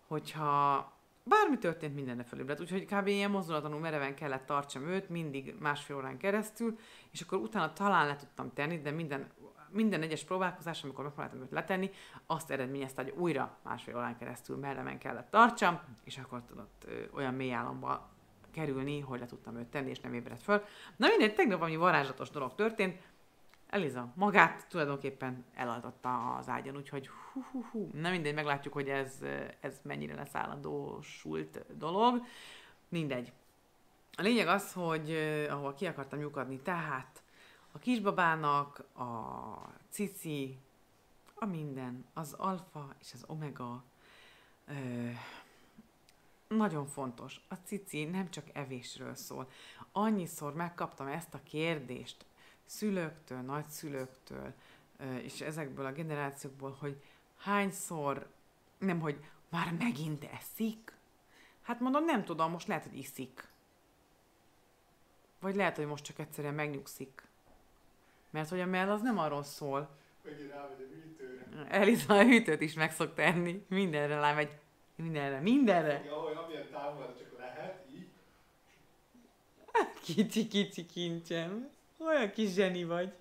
hogyha 0.07 0.91
bármi 1.23 1.57
történt, 1.57 1.95
mindenre 1.95 2.23
fölébredt, 2.23 2.59
úgyhogy 2.59 2.85
kb. 2.85 3.07
ilyen 3.07 3.31
mozdulatlanul 3.31 3.79
mereven 3.79 4.15
kellett 4.15 4.45
tartsam 4.45 4.87
őt, 4.87 5.09
mindig 5.09 5.55
másfél 5.59 5.95
órán 5.95 6.17
keresztül, 6.17 6.77
és 7.11 7.21
akkor 7.21 7.37
utána 7.37 7.73
talán 7.73 8.07
le 8.07 8.15
tudtam 8.15 8.53
tenni, 8.53 8.81
de 8.81 8.91
minden, 8.91 9.27
minden 9.69 10.01
egyes 10.01 10.23
próbálkozás, 10.23 10.83
amikor 10.83 11.03
megpróbáltam 11.03 11.41
őt 11.41 11.51
letenni, 11.51 11.89
azt 12.25 12.51
eredményezte, 12.51 13.03
hogy 13.03 13.13
újra 13.17 13.57
másfél 13.63 13.95
órán 13.95 14.17
keresztül 14.17 14.57
mereven 14.57 14.97
kellett 14.97 15.29
tartsam, 15.29 15.79
és 16.03 16.17
akkor 16.17 16.43
tudott 16.43 16.87
olyan 17.13 17.33
mély 17.33 17.53
álomba 17.53 18.09
kerülni, 18.51 18.99
hogy 18.99 19.19
le 19.19 19.25
tudtam 19.25 19.57
őt 19.57 19.67
tenni, 19.67 19.89
és 19.89 19.99
nem 19.99 20.13
ébredt 20.13 20.41
föl. 20.41 20.63
Na 20.95 21.07
mindegy, 21.07 21.33
tegnap 21.33 21.59
valami 21.59 21.77
varázslatos 21.77 22.29
dolog 22.29 22.55
történt, 22.55 23.01
Eliza 23.69 24.11
magát 24.15 24.67
tulajdonképpen 24.69 25.45
elaltatta 25.53 26.35
az 26.35 26.49
ágyon, 26.49 26.75
úgyhogy 26.75 27.07
hú, 27.07 27.43
hú, 27.51 27.65
hú. 27.71 27.89
Na 27.93 28.09
mindegy, 28.09 28.33
meglátjuk, 28.33 28.73
hogy 28.73 28.89
ez, 28.89 29.19
ez 29.59 29.79
mennyire 29.83 30.15
lesz 30.15 30.35
állandósult 30.35 31.65
dolog. 31.77 32.23
Mindegy. 32.87 33.31
A 34.17 34.21
lényeg 34.21 34.47
az, 34.47 34.73
hogy 34.73 35.11
ahol 35.49 35.73
ki 35.73 35.85
akartam 35.85 36.19
lyukadni, 36.19 36.59
tehát 36.59 37.23
a 37.71 37.79
kisbabának 37.79 38.79
a 38.97 39.09
cici, 39.89 40.57
a 41.35 41.45
minden, 41.45 42.05
az 42.13 42.33
alfa 42.33 42.95
és 42.99 43.13
az 43.13 43.23
omega 43.27 43.83
ö, 44.67 44.73
nagyon 46.57 46.85
fontos. 46.85 47.41
A 47.47 47.55
cici 47.55 48.03
nem 48.03 48.29
csak 48.29 48.45
evésről 48.53 49.15
szól. 49.15 49.49
Annyiszor 49.91 50.53
megkaptam 50.53 51.07
ezt 51.07 51.33
a 51.33 51.43
kérdést 51.43 52.25
szülőktől, 52.65 53.41
nagyszülőktől, 53.41 54.53
és 55.21 55.41
ezekből 55.41 55.85
a 55.85 55.91
generációkból, 55.91 56.77
hogy 56.79 57.03
hányszor, 57.37 58.27
nem, 58.77 58.99
hogy 58.99 59.23
már 59.49 59.73
megint 59.73 60.23
eszik? 60.23 60.93
Hát 61.61 61.79
mondom, 61.79 62.05
nem 62.05 62.23
tudom, 62.23 62.51
most 62.51 62.67
lehet, 62.67 62.83
hogy 62.83 62.97
iszik. 62.97 63.47
Vagy 65.39 65.55
lehet, 65.55 65.75
hogy 65.75 65.85
most 65.85 66.03
csak 66.03 66.19
egyszerűen 66.19 66.53
megnyugszik. 66.53 67.23
Mert 68.29 68.49
hogy 68.49 68.59
a 68.59 68.65
mell 68.65 68.89
az 68.89 69.01
nem 69.01 69.17
arról 69.17 69.43
szól. 69.43 69.89
Megint 70.23 70.51
rámegy 70.51 70.81
a 70.81 70.93
hűtőre. 70.93 71.67
Eliza 71.69 72.13
a 72.13 72.23
hűtőt 72.23 72.61
is 72.61 72.73
meg 72.73 72.91
szokta 72.91 73.21
enni. 73.21 73.65
Mindenre 73.67 74.19
rámegy. 74.19 74.59
Mindenre, 75.01 75.39
mindenre. 75.39 76.03
Ahogy 76.11 76.35
amilyen 76.35 76.69
távol 76.71 77.15
csak 77.17 77.37
lehet, 77.37 77.85
így. 77.95 78.07
Kicsi, 80.03 80.47
kicsi 80.47 80.85
kincsem. 80.85 81.69
Olyan 81.97 82.31
kis 82.31 82.53
zseni 82.53 82.83
vagy. 82.83 83.13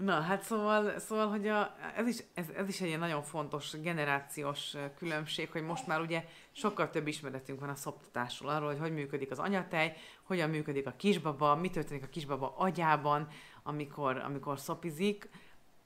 Na, 0.00 0.20
hát 0.20 0.42
szóval, 0.42 0.98
szóval 0.98 1.28
hogy 1.28 1.48
a, 1.48 1.76
ez, 1.96 2.06
is, 2.06 2.18
ez, 2.34 2.48
ez 2.48 2.68
is 2.68 2.80
egy 2.80 2.86
ilyen 2.86 2.98
nagyon 2.98 3.22
fontos 3.22 3.80
generációs 3.80 4.76
különbség, 4.98 5.50
hogy 5.50 5.62
most 5.62 5.86
már 5.86 6.00
ugye 6.00 6.24
sokkal 6.52 6.90
több 6.90 7.06
ismeretünk 7.06 7.60
van 7.60 7.68
a 7.68 7.74
szoptatásról, 7.74 8.50
arról, 8.50 8.68
hogy 8.68 8.78
hogy 8.78 8.92
működik 8.92 9.30
az 9.30 9.38
anyatej, 9.38 9.96
hogyan 10.22 10.50
működik 10.50 10.86
a 10.86 10.94
kisbaba, 10.96 11.56
mi 11.56 11.70
történik 11.70 12.04
a 12.04 12.08
kisbaba 12.08 12.54
agyában, 12.56 13.28
amikor, 13.62 14.16
amikor 14.16 14.58
szopizik, 14.58 15.28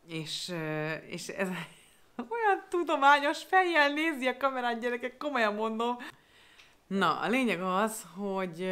és, 0.07 0.55
és 1.07 1.29
ez 1.29 1.49
olyan 2.17 2.65
tudományos 2.69 3.43
fejjel 3.43 3.93
nézi 3.93 4.27
a 4.27 4.37
kamerán 4.37 4.79
gyerekek, 4.79 5.17
komolyan 5.17 5.55
mondom. 5.55 5.97
Na, 6.87 7.21
a 7.21 7.29
lényeg 7.29 7.63
az, 7.63 8.07
hogy, 8.17 8.69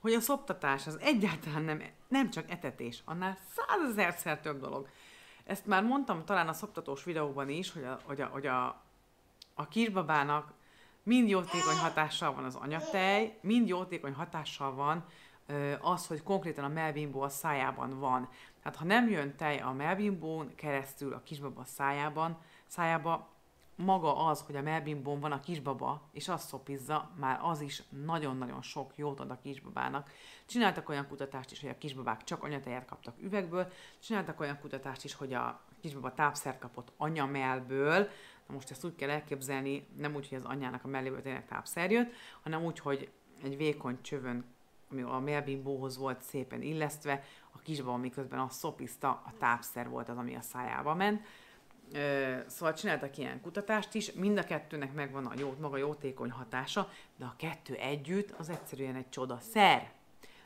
hogy 0.00 0.12
a 0.12 0.20
szoptatás 0.20 0.86
az 0.86 0.98
egyáltalán 1.00 1.62
nem, 1.62 1.82
nem 2.08 2.30
csak 2.30 2.50
etetés, 2.50 3.02
annál 3.04 3.38
százezerszer 3.56 4.40
több 4.40 4.60
dolog. 4.60 4.88
Ezt 5.44 5.66
már 5.66 5.82
mondtam 5.82 6.24
talán 6.24 6.48
a 6.48 6.52
szoptatós 6.52 7.04
videóban 7.04 7.48
is, 7.48 7.72
hogy 7.72 7.84
a, 7.84 8.00
hogy 8.04 8.20
a, 8.20 8.26
hogy 8.26 8.46
a, 8.46 8.82
a 9.54 9.68
kisbabának 9.68 10.52
mind 11.02 11.28
jótékony 11.28 11.76
hatással 11.76 12.34
van 12.34 12.44
az 12.44 12.54
anyatej, 12.54 13.38
mind 13.40 13.68
jótékony 13.68 14.12
hatással 14.12 14.74
van 14.74 15.04
az, 15.80 16.06
hogy 16.06 16.22
konkrétan 16.22 16.64
a 16.64 16.68
melbimbó 16.68 17.20
a 17.20 17.28
szájában 17.28 17.98
van. 17.98 18.28
Tehát 18.68 18.82
ha 18.82 18.88
nem 18.88 19.08
jön 19.08 19.36
tej 19.36 19.58
a 19.58 19.72
melbimbón 19.72 20.54
keresztül 20.54 21.12
a 21.12 21.22
kisbaba 21.22 21.64
szájában, 21.64 22.38
szájába, 22.66 23.28
maga 23.74 24.26
az, 24.26 24.40
hogy 24.40 24.56
a 24.56 24.62
melbimbón 24.62 25.20
van 25.20 25.32
a 25.32 25.40
kisbaba, 25.40 26.08
és 26.12 26.28
azt 26.28 26.48
szopizza, 26.48 27.10
már 27.16 27.38
az 27.42 27.60
is 27.60 27.82
nagyon-nagyon 28.04 28.62
sok 28.62 28.92
jót 28.96 29.20
ad 29.20 29.30
a 29.30 29.38
kisbabának. 29.42 30.10
Csináltak 30.46 30.88
olyan 30.88 31.08
kutatást 31.08 31.50
is, 31.50 31.60
hogy 31.60 31.70
a 31.70 31.78
kisbabák 31.78 32.24
csak 32.24 32.42
anyatejet 32.42 32.84
kaptak 32.84 33.22
üvegből, 33.22 33.72
csináltak 33.98 34.40
olyan 34.40 34.58
kutatást 34.60 35.04
is, 35.04 35.14
hogy 35.14 35.32
a 35.32 35.60
kisbaba 35.80 36.14
tápszert 36.14 36.58
kapott 36.58 36.92
anyamelből, 36.96 38.08
na 38.46 38.54
most 38.54 38.70
ezt 38.70 38.84
úgy 38.84 38.94
kell 38.94 39.10
elképzelni, 39.10 39.86
nem 39.96 40.14
úgy, 40.14 40.28
hogy 40.28 40.38
az 40.38 40.44
anyjának 40.44 40.84
a 40.84 40.88
melléből 40.88 41.22
tényleg 41.22 41.46
tápszer 41.46 41.90
jött, 41.90 42.12
hanem 42.42 42.64
úgy, 42.64 42.78
hogy 42.78 43.10
egy 43.42 43.56
vékony 43.56 44.00
csövön, 44.00 44.56
ami 44.90 45.02
a 45.02 45.18
melbimbóhoz 45.18 45.96
volt 45.96 46.22
szépen 46.22 46.62
illesztve, 46.62 47.24
a 47.58 47.62
kisbaba 47.62 47.96
miközben 47.96 48.38
azt 48.38 48.58
szopizta, 48.58 49.08
a 49.08 49.32
tápszer 49.38 49.88
volt 49.88 50.08
az, 50.08 50.16
ami 50.16 50.36
a 50.36 50.40
szájába 50.40 50.94
ment. 50.94 51.22
Szóval 52.46 52.74
csináltak 52.74 53.18
ilyen 53.18 53.40
kutatást 53.40 53.94
is, 53.94 54.12
mind 54.12 54.38
a 54.38 54.44
kettőnek 54.44 54.94
megvan 54.94 55.26
a 55.26 55.32
jó, 55.38 55.54
maga 55.60 55.76
jótékony 55.76 56.30
hatása, 56.30 56.88
de 57.16 57.24
a 57.24 57.34
kettő 57.36 57.74
együtt 57.74 58.30
az 58.30 58.48
egyszerűen 58.48 58.94
egy 58.94 59.08
csoda 59.08 59.38
szer. 59.40 59.90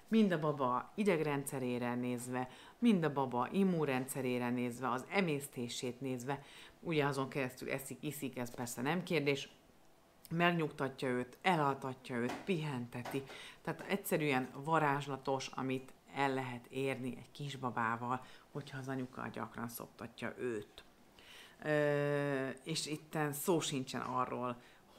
Mind 0.08 0.32
a 0.32 0.40
baba 0.40 0.92
idegrendszerére 0.94 1.94
nézve, 1.94 2.48
mind 2.78 3.04
a 3.04 3.12
baba 3.12 3.48
immunrendszerére 3.52 4.50
nézve, 4.50 4.90
az 4.90 5.04
emésztését 5.10 6.00
nézve, 6.00 6.42
ugye 6.80 7.04
azon 7.04 7.28
keresztül 7.28 7.70
eszik, 7.70 7.98
iszik, 8.00 8.38
ez 8.38 8.54
persze 8.54 8.82
nem 8.82 9.02
kérdés, 9.02 9.48
megnyugtatja 10.30 11.08
őt, 11.08 11.38
elaltatja 11.42 12.16
őt, 12.16 12.34
pihenteti. 12.44 13.22
Tehát 13.62 13.84
egyszerűen 13.88 14.48
varázslatos, 14.64 15.46
amit 15.54 15.92
el 16.14 16.34
lehet 16.34 16.66
érni 16.66 17.16
egy 17.16 17.30
kisbabával, 17.30 18.24
hogyha 18.50 18.78
az 18.78 18.88
anyuka 18.88 19.28
gyakran 19.32 19.68
szoptatja 19.68 20.34
őt. 20.38 20.84
Ö, 21.62 22.48
és 22.64 22.86
itten 22.86 23.32
szó 23.32 23.60
sincsen 23.60 24.00
arról, 24.00 24.56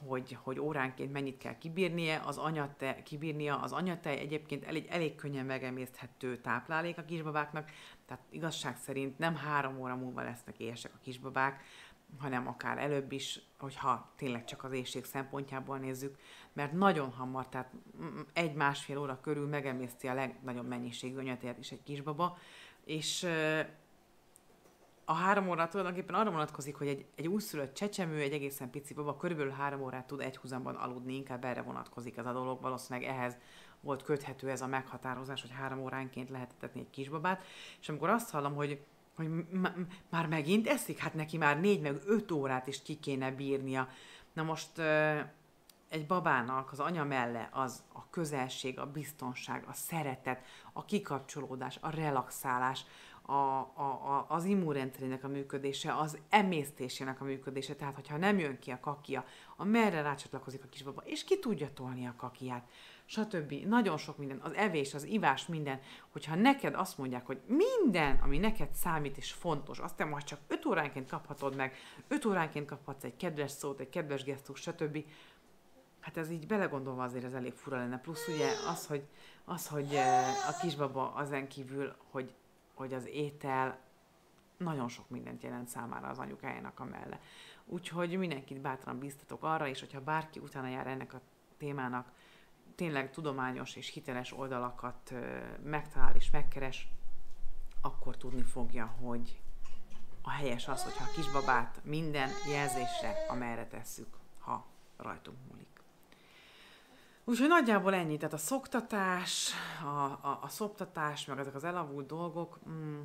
hogy, 0.08 0.38
hogy 0.44 0.60
óránként 0.60 1.12
mennyit 1.12 1.38
kell 1.38 1.58
kibírnie, 1.58 2.22
az 2.26 2.38
anyate, 2.38 3.04
kibírnia, 3.04 3.60
az 3.60 3.72
anyatej 3.72 4.20
egyébként 4.20 4.64
elég, 4.64 4.88
elég 4.90 5.16
könnyen 5.16 5.46
megemészthető 5.46 6.38
táplálék 6.38 6.98
a 6.98 7.06
kisbabáknak, 7.06 7.72
tehát 8.06 8.24
igazság 8.30 8.78
szerint 8.78 9.18
nem 9.18 9.36
három 9.36 9.80
óra 9.80 9.96
múlva 9.96 10.22
lesznek 10.22 10.60
éhesek 10.60 10.92
a 10.94 11.00
kisbabák, 11.02 11.64
hanem 12.20 12.48
akár 12.48 12.78
előbb 12.78 13.12
is, 13.12 13.40
hogyha 13.60 14.12
tényleg 14.16 14.44
csak 14.46 14.64
az 14.64 14.72
éjség 14.72 15.06
szempontjából 15.06 15.78
nézzük, 15.78 16.18
mert 16.54 16.72
nagyon 16.72 17.12
hamar, 17.12 17.50
tehát 17.50 17.72
egy-másfél 18.34 18.98
óra 18.98 19.20
körül 19.20 19.48
megemészti 19.48 20.08
a 20.08 20.14
legnagyobb 20.14 20.68
mennyiségű 20.68 21.18
anyatejet 21.18 21.58
is 21.58 21.72
egy 21.72 21.84
kisbaba, 21.84 22.38
és 22.86 23.28
a 25.06 25.14
három 25.14 25.50
óra 25.50 25.68
tulajdonképpen 25.68 26.16
arra 26.16 26.32
vonatkozik, 26.32 26.76
hogy 26.76 26.88
egy, 26.88 27.06
egy 27.16 27.28
újszülött 27.28 27.74
csecsemő, 27.74 28.20
egy 28.20 28.34
egészen 28.34 28.70
pici 28.70 28.94
baba 28.94 29.18
körülbelül 29.18 29.52
három 29.52 29.82
órát 29.82 30.08
tud 30.08 30.22
egy 30.22 30.38
húzamban 30.38 30.76
aludni, 30.76 31.16
inkább 31.16 31.46
erre 31.46 31.62
vonatkozik 31.62 32.18
ez 32.18 32.26
a 32.26 32.32
dolog, 32.34 32.62
valószínűleg 32.62 33.10
ehhez 33.10 33.38
volt 33.80 34.04
köthető 34.04 34.50
ez 34.50 34.62
a 34.62 34.68
meghatározás, 34.68 35.42
hogy 35.42 35.52
három 35.52 35.80
óránként 35.80 36.30
lehet 36.30 36.54
etetni 36.58 36.80
egy 36.80 36.90
kisbabát, 36.90 37.44
és 37.80 37.90
amikor 37.90 38.10
azt 38.10 38.30
hallom, 38.30 38.56
hogy 38.56 38.86
hogy 39.16 39.30
már 40.10 40.28
megint 40.28 40.68
eszik, 40.68 40.98
hát 40.98 41.14
neki 41.14 41.38
már 41.38 41.60
négy 41.60 41.82
meg 41.82 42.02
öt 42.06 42.32
órát 42.32 42.68
is 42.68 42.82
ki 42.82 43.00
kéne 43.00 43.32
bírnia. 43.32 43.88
Na 44.34 44.44
most 44.44 44.78
ö, 44.78 45.20
egy 45.90 46.06
babának 46.06 46.72
az 46.72 46.80
anya 46.80 47.04
melle 47.04 47.50
az 47.52 47.84
a 47.94 48.10
közelség, 48.10 48.80
a 48.80 48.92
biztonság, 48.92 49.66
a 49.68 49.74
szeretet, 49.74 50.44
a 50.74 50.86
kikapcsolódás, 50.86 51.78
a 51.82 51.90
relaxálás, 51.90 52.86
a, 53.26 53.34
a, 53.34 54.00
a, 54.04 54.26
az 54.30 54.46
immunrendszerének 54.46 55.24
a 55.24 55.28
működése, 55.28 55.96
az 55.96 56.18
emésztésének 56.30 57.22
a 57.22 57.24
működése, 57.24 57.76
tehát 57.76 57.96
hogyha 57.96 58.18
nem 58.18 58.40
jön 58.40 58.60
ki 58.60 58.72
a 58.72 58.80
kakia, 58.80 59.26
a 59.56 59.64
merre 59.64 60.02
rácsatlakozik 60.02 60.64
a 60.64 60.68
kisbaba, 60.68 61.02
és 61.06 61.24
ki 61.24 61.40
tudja 61.40 61.74
tolni 61.74 62.08
a 62.08 62.16
kakiját, 62.18 62.70
stb. 63.06 63.52
Nagyon 63.52 63.98
sok 63.98 64.18
minden, 64.18 64.40
az 64.42 64.54
evés, 64.54 64.94
az 64.94 65.04
ivás, 65.04 65.48
minden, 65.48 65.80
hogyha 66.12 66.36
neked 66.36 66.76
azt 66.76 66.98
mondják, 66.98 67.26
hogy 67.26 67.42
minden, 67.48 68.20
ami 68.22 68.38
neked 68.38 68.74
számít 68.74 69.18
és 69.18 69.32
fontos, 69.32 69.80
azt 69.80 69.96
te 69.96 70.06
majd 70.06 70.24
csak 70.24 70.40
5 70.48 70.66
óránként 70.66 71.10
kaphatod 71.10 71.56
meg, 71.56 71.76
5 72.08 72.26
óránként 72.26 72.68
kaphatsz 72.68 73.04
egy 73.04 73.16
kedves 73.18 73.52
szót, 73.52 73.80
egy 73.80 73.90
kedves 73.90 74.24
gesztus, 74.24 74.62
stb. 74.62 75.06
Hát 76.00 76.18
ez 76.18 76.30
így 76.30 76.48
belegondolva 76.48 77.04
azért 77.04 77.24
ez 77.24 77.34
elég 77.34 77.54
fura 77.54 77.78
lenne. 77.78 78.00
Plusz 78.00 78.28
ugye 78.28 78.48
az, 78.70 78.88
hogy, 78.88 79.08
az, 79.46 79.68
hogy 79.68 79.96
a 80.50 80.58
kisbaba 80.62 81.14
azen 81.14 81.48
kívül, 81.48 81.96
hogy, 82.12 82.34
hogy 82.74 82.94
az 82.94 83.08
étel 83.08 83.80
nagyon 84.58 84.88
sok 84.88 85.10
mindent 85.10 85.44
jelent 85.44 85.68
számára 85.68 86.08
az 86.08 86.20
anyukájának 86.20 86.80
a 86.80 86.86
melle. 86.86 87.20
Úgyhogy 87.66 88.18
mindenkit 88.18 88.62
bátran 88.62 89.00
biztatok 89.00 89.44
arra, 89.44 89.68
és 89.68 89.80
hogyha 89.80 90.02
bárki 90.02 90.40
utána 90.40 90.68
jár 90.68 90.88
ennek 90.88 91.14
a 91.14 91.22
témának, 91.58 92.12
tényleg 92.76 93.12
tudományos 93.12 93.76
és 93.76 93.90
hiteles 93.90 94.34
oldalakat 94.34 95.14
megtalál 95.64 96.16
és 96.16 96.32
megkeres, 96.32 96.88
akkor 97.82 98.18
tudni 98.18 98.44
fogja, 98.44 98.86
hogy 98.86 99.42
a 100.22 100.30
helyes 100.30 100.68
az, 100.68 100.84
hogyha 100.84 101.04
a 101.04 101.14
kisbabát 101.16 101.80
minden 101.84 102.30
jelzésre, 102.52 103.26
amerre 103.28 103.68
tesszük, 103.68 104.08
ha 104.40 104.66
rajtunk 104.98 105.38
múlik. 105.50 105.82
Úgyhogy 107.24 107.48
nagyjából 107.48 107.94
ennyi, 107.94 108.18
tehát 108.18 108.34
a 108.34 108.38
szoktatás, 108.38 109.52
a, 109.84 110.28
a, 110.28 110.40
a 110.42 110.48
szoptatás, 110.48 111.26
meg 111.26 111.40
ezek 111.40 111.56
az 111.56 111.64
elavult 111.64 112.06
dolgok, 112.06 112.60
mm, 112.70 113.02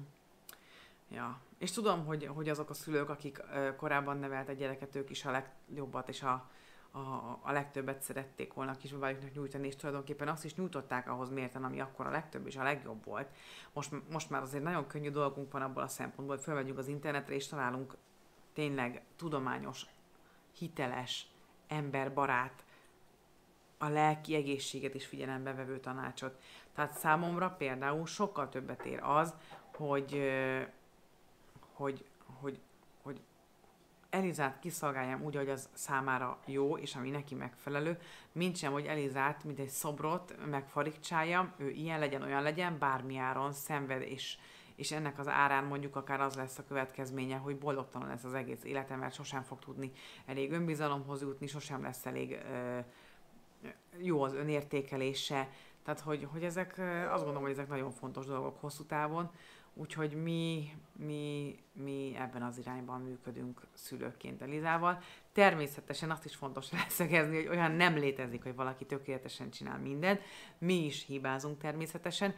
ja. 1.08 1.40
És 1.58 1.70
tudom, 1.70 2.04
hogy, 2.06 2.26
hogy 2.26 2.48
azok 2.48 2.70
a 2.70 2.74
szülők, 2.74 3.08
akik 3.08 3.42
korábban 3.76 4.18
neveltek 4.18 4.56
gyereket, 4.56 4.94
ők 4.94 5.10
is 5.10 5.24
a 5.24 5.30
legjobbat 5.30 6.08
és 6.08 6.22
a, 6.22 6.50
a, 6.92 6.98
a 7.42 7.52
legtöbbet 7.52 8.02
szerették 8.02 8.52
volna 8.52 8.70
a 8.70 8.76
kisbabájuknak 8.76 9.34
nyújtani, 9.34 9.66
és 9.66 9.76
tulajdonképpen 9.76 10.28
azt 10.28 10.44
is 10.44 10.54
nyújtották 10.54 11.08
ahhoz 11.08 11.30
mérten, 11.30 11.64
ami 11.64 11.80
akkor 11.80 12.06
a 12.06 12.10
legtöbb 12.10 12.46
és 12.46 12.56
a 12.56 12.62
legjobb 12.62 13.04
volt. 13.04 13.28
Most, 13.72 13.92
most 14.10 14.30
már 14.30 14.42
azért 14.42 14.62
nagyon 14.62 14.86
könnyű 14.86 15.10
dolgunk 15.10 15.52
van 15.52 15.62
abból 15.62 15.82
a 15.82 15.88
szempontból, 15.88 16.36
hogy 16.36 16.44
fölmegyünk 16.44 16.78
az 16.78 16.88
internetre, 16.88 17.34
és 17.34 17.46
találunk 17.46 17.96
tényleg 18.52 19.02
tudományos, 19.16 19.86
hiteles, 20.58 21.30
emberbarát, 21.68 22.64
a 23.78 23.88
lelki 23.88 24.34
egészséget 24.34 24.94
is 24.94 25.06
figyelembe 25.06 25.54
vevő 25.54 25.80
tanácsot. 25.80 26.40
Tehát 26.74 26.98
számomra 26.98 27.50
például 27.50 28.06
sokkal 28.06 28.48
többet 28.48 28.84
ér 28.84 29.00
az, 29.02 29.34
hogy, 29.74 30.30
hogy, 31.72 32.04
hogy 32.40 32.60
Elizát 34.10 34.58
kiszolgáljam 34.58 35.22
úgy, 35.22 35.36
hogy 35.36 35.48
az 35.48 35.68
számára 35.72 36.38
jó, 36.46 36.76
és 36.76 36.94
ami 36.94 37.10
neki 37.10 37.34
megfelelő, 37.34 37.98
mint 38.32 38.56
sem, 38.56 38.72
hogy 38.72 38.86
Elizát, 38.86 39.44
mint 39.44 39.58
egy 39.58 39.68
szobrot 39.68 40.34
megfarigcsáljam, 40.50 41.52
ő 41.56 41.70
ilyen 41.70 41.98
legyen, 41.98 42.22
olyan 42.22 42.42
legyen, 42.42 42.78
bármi 42.78 43.16
áron 43.16 43.52
szenved, 43.52 44.02
és, 44.02 44.38
és 44.74 44.92
ennek 44.92 45.18
az 45.18 45.28
árán 45.28 45.64
mondjuk 45.64 45.96
akár 45.96 46.20
az 46.20 46.34
lesz 46.34 46.58
a 46.58 46.64
következménye, 46.64 47.36
hogy 47.36 47.58
boldogtalan 47.58 48.08
lesz 48.08 48.24
az 48.24 48.34
egész 48.34 48.64
élete, 48.64 48.96
mert 48.96 49.14
sosem 49.14 49.42
fog 49.42 49.58
tudni 49.58 49.92
elég 50.26 50.52
önbizalomhoz 50.52 51.20
jutni, 51.20 51.46
sosem 51.46 51.82
lesz 51.82 52.06
elég 52.06 52.32
ö, 52.32 52.78
jó 53.98 54.22
az 54.22 54.34
önértékelése, 54.34 55.48
tehát 55.84 56.00
hogy, 56.00 56.28
hogy 56.32 56.44
ezek, 56.44 56.78
azt 57.10 57.24
gondolom, 57.24 57.42
hogy 57.42 57.50
ezek 57.50 57.68
nagyon 57.68 57.90
fontos 57.90 58.26
dolgok 58.26 58.60
hosszú 58.60 58.84
távon, 58.84 59.30
úgyhogy 59.78 60.22
mi, 60.22 60.74
mi, 60.92 61.54
mi 61.72 62.16
ebben 62.18 62.42
az 62.42 62.58
irányban 62.58 63.00
működünk 63.00 63.60
szülőként 63.72 64.42
Elizával. 64.42 64.98
Természetesen 65.32 66.10
azt 66.10 66.24
is 66.24 66.34
fontos 66.34 66.72
leszögezni, 66.82 67.36
hogy 67.36 67.56
olyan 67.56 67.72
nem 67.72 67.96
létezik, 67.96 68.42
hogy 68.42 68.54
valaki 68.54 68.84
tökéletesen 68.84 69.50
csinál 69.50 69.78
mindent, 69.78 70.20
mi 70.58 70.84
is 70.84 71.04
hibázunk 71.06 71.58
természetesen, 71.58 72.34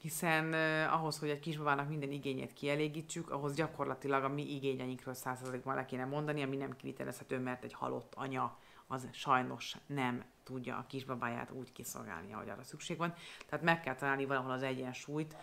hiszen 0.00 0.44
uh, 0.48 0.94
ahhoz, 0.94 1.18
hogy 1.18 1.28
egy 1.28 1.40
kisbabának 1.40 1.88
minden 1.88 2.12
igényét 2.12 2.52
kielégítsük, 2.52 3.30
ahhoz 3.30 3.54
gyakorlatilag 3.54 4.24
a 4.24 4.28
mi 4.28 4.54
igényeinkről 4.54 5.14
százszerzalékban 5.14 5.74
le 5.74 5.84
kéne 5.84 6.04
mondani, 6.04 6.42
ami 6.42 6.56
nem 6.56 6.76
kivitelezhető, 6.76 7.38
mert 7.38 7.64
egy 7.64 7.72
halott 7.72 8.14
anya 8.14 8.58
az 8.86 9.08
sajnos 9.12 9.76
nem 9.86 10.24
tudja 10.42 10.76
a 10.76 10.84
kisbabáját 10.88 11.50
úgy 11.50 11.72
kiszolgálni, 11.72 12.32
ahogy 12.32 12.48
arra 12.48 12.62
szükség 12.62 12.96
van. 12.96 13.14
Tehát 13.46 13.64
meg 13.64 13.80
kell 13.80 13.94
találni 13.94 14.24
valahol 14.24 14.50
az 14.50 14.62
egyensúlyt, 14.62 15.36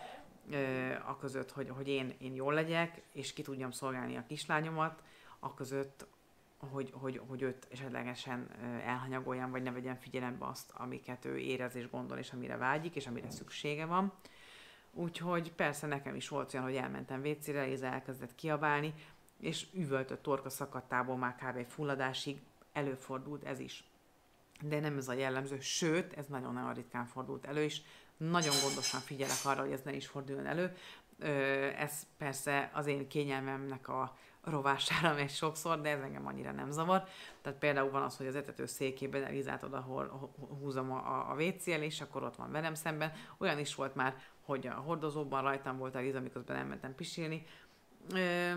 a 1.06 1.16
között, 1.16 1.50
hogy, 1.50 1.68
hogy 1.68 1.88
én, 1.88 2.14
én 2.18 2.34
jól 2.34 2.54
legyek, 2.54 3.02
és 3.12 3.32
ki 3.32 3.42
tudjam 3.42 3.70
szolgálni 3.70 4.16
a 4.16 4.24
kislányomat, 4.26 5.02
a 5.38 5.54
között, 5.54 6.06
hogy, 6.70 6.92
hogy, 6.94 7.20
hogy 7.28 7.42
őt 7.42 7.66
esetlegesen 7.70 8.50
elhanyagoljam, 8.84 9.50
vagy 9.50 9.62
ne 9.62 9.70
vegyem 9.70 9.96
figyelembe 9.96 10.46
azt, 10.46 10.72
amiket 10.74 11.24
ő 11.24 11.38
érez 11.38 11.76
és 11.76 11.90
gondol, 11.90 12.18
és 12.18 12.32
amire 12.32 12.56
vágyik, 12.56 12.96
és 12.96 13.06
amire 13.06 13.30
szüksége 13.30 13.84
van. 13.84 14.12
Úgyhogy 14.92 15.52
persze 15.52 15.86
nekem 15.86 16.14
is 16.14 16.28
volt 16.28 16.54
olyan, 16.54 16.66
hogy 16.66 16.76
elmentem 16.76 17.22
vécére, 17.22 17.64
Léza 17.64 17.86
elkezdett 17.86 18.34
kiabálni, 18.34 18.94
és 19.40 19.66
üvöltött 19.72 20.22
torka 20.22 20.50
szakadtából 20.50 21.16
már 21.16 21.34
kb. 21.34 21.56
egy 21.56 21.66
fulladásig 21.68 22.40
előfordult 22.72 23.44
ez 23.44 23.58
is. 23.58 23.84
De 24.60 24.80
nem 24.80 24.96
ez 24.96 25.08
a 25.08 25.12
jellemző, 25.12 25.60
sőt, 25.60 26.12
ez 26.12 26.26
nagyon-nagyon 26.26 26.74
ritkán 26.74 27.06
fordult 27.06 27.44
elő, 27.44 27.62
és 27.62 27.80
nagyon 28.16 28.54
gondosan 28.62 29.00
figyelek 29.00 29.44
arra, 29.44 29.60
hogy 29.60 29.72
ez 29.72 29.82
ne 29.84 29.92
is 29.92 30.06
forduljon 30.06 30.46
elő. 30.46 30.76
Ez 31.76 32.06
persze 32.18 32.70
az 32.74 32.86
én 32.86 33.08
kényelmemnek 33.08 33.88
a 33.88 34.16
rovására 34.44 35.14
megy 35.14 35.30
sokszor, 35.30 35.80
de 35.80 35.90
ez 35.90 36.00
engem 36.00 36.26
annyira 36.26 36.52
nem 36.52 36.70
zavar. 36.70 37.04
Tehát 37.42 37.58
például 37.58 37.90
van 37.90 38.02
az, 38.02 38.16
hogy 38.16 38.26
az 38.26 38.34
etető 38.34 38.66
székében 38.66 39.24
Elizát 39.24 39.62
oda 39.62 39.80
hol, 39.80 40.32
húzom 40.60 40.92
a, 40.92 41.30
a 41.30 41.34
wc 41.34 41.66
és 41.66 42.00
akkor 42.00 42.22
ott 42.22 42.36
van 42.36 42.50
velem 42.50 42.74
szemben. 42.74 43.12
Olyan 43.38 43.58
is 43.58 43.74
volt 43.74 43.94
már, 43.94 44.16
hogy 44.40 44.66
a 44.66 44.74
hordozóban 44.74 45.42
rajtam 45.42 45.78
volt 45.78 45.96
Eliza, 45.96 46.20
miközben 46.20 46.56
elmentem 46.56 46.94
pisilni. 46.94 47.46
Ö, 48.14 48.52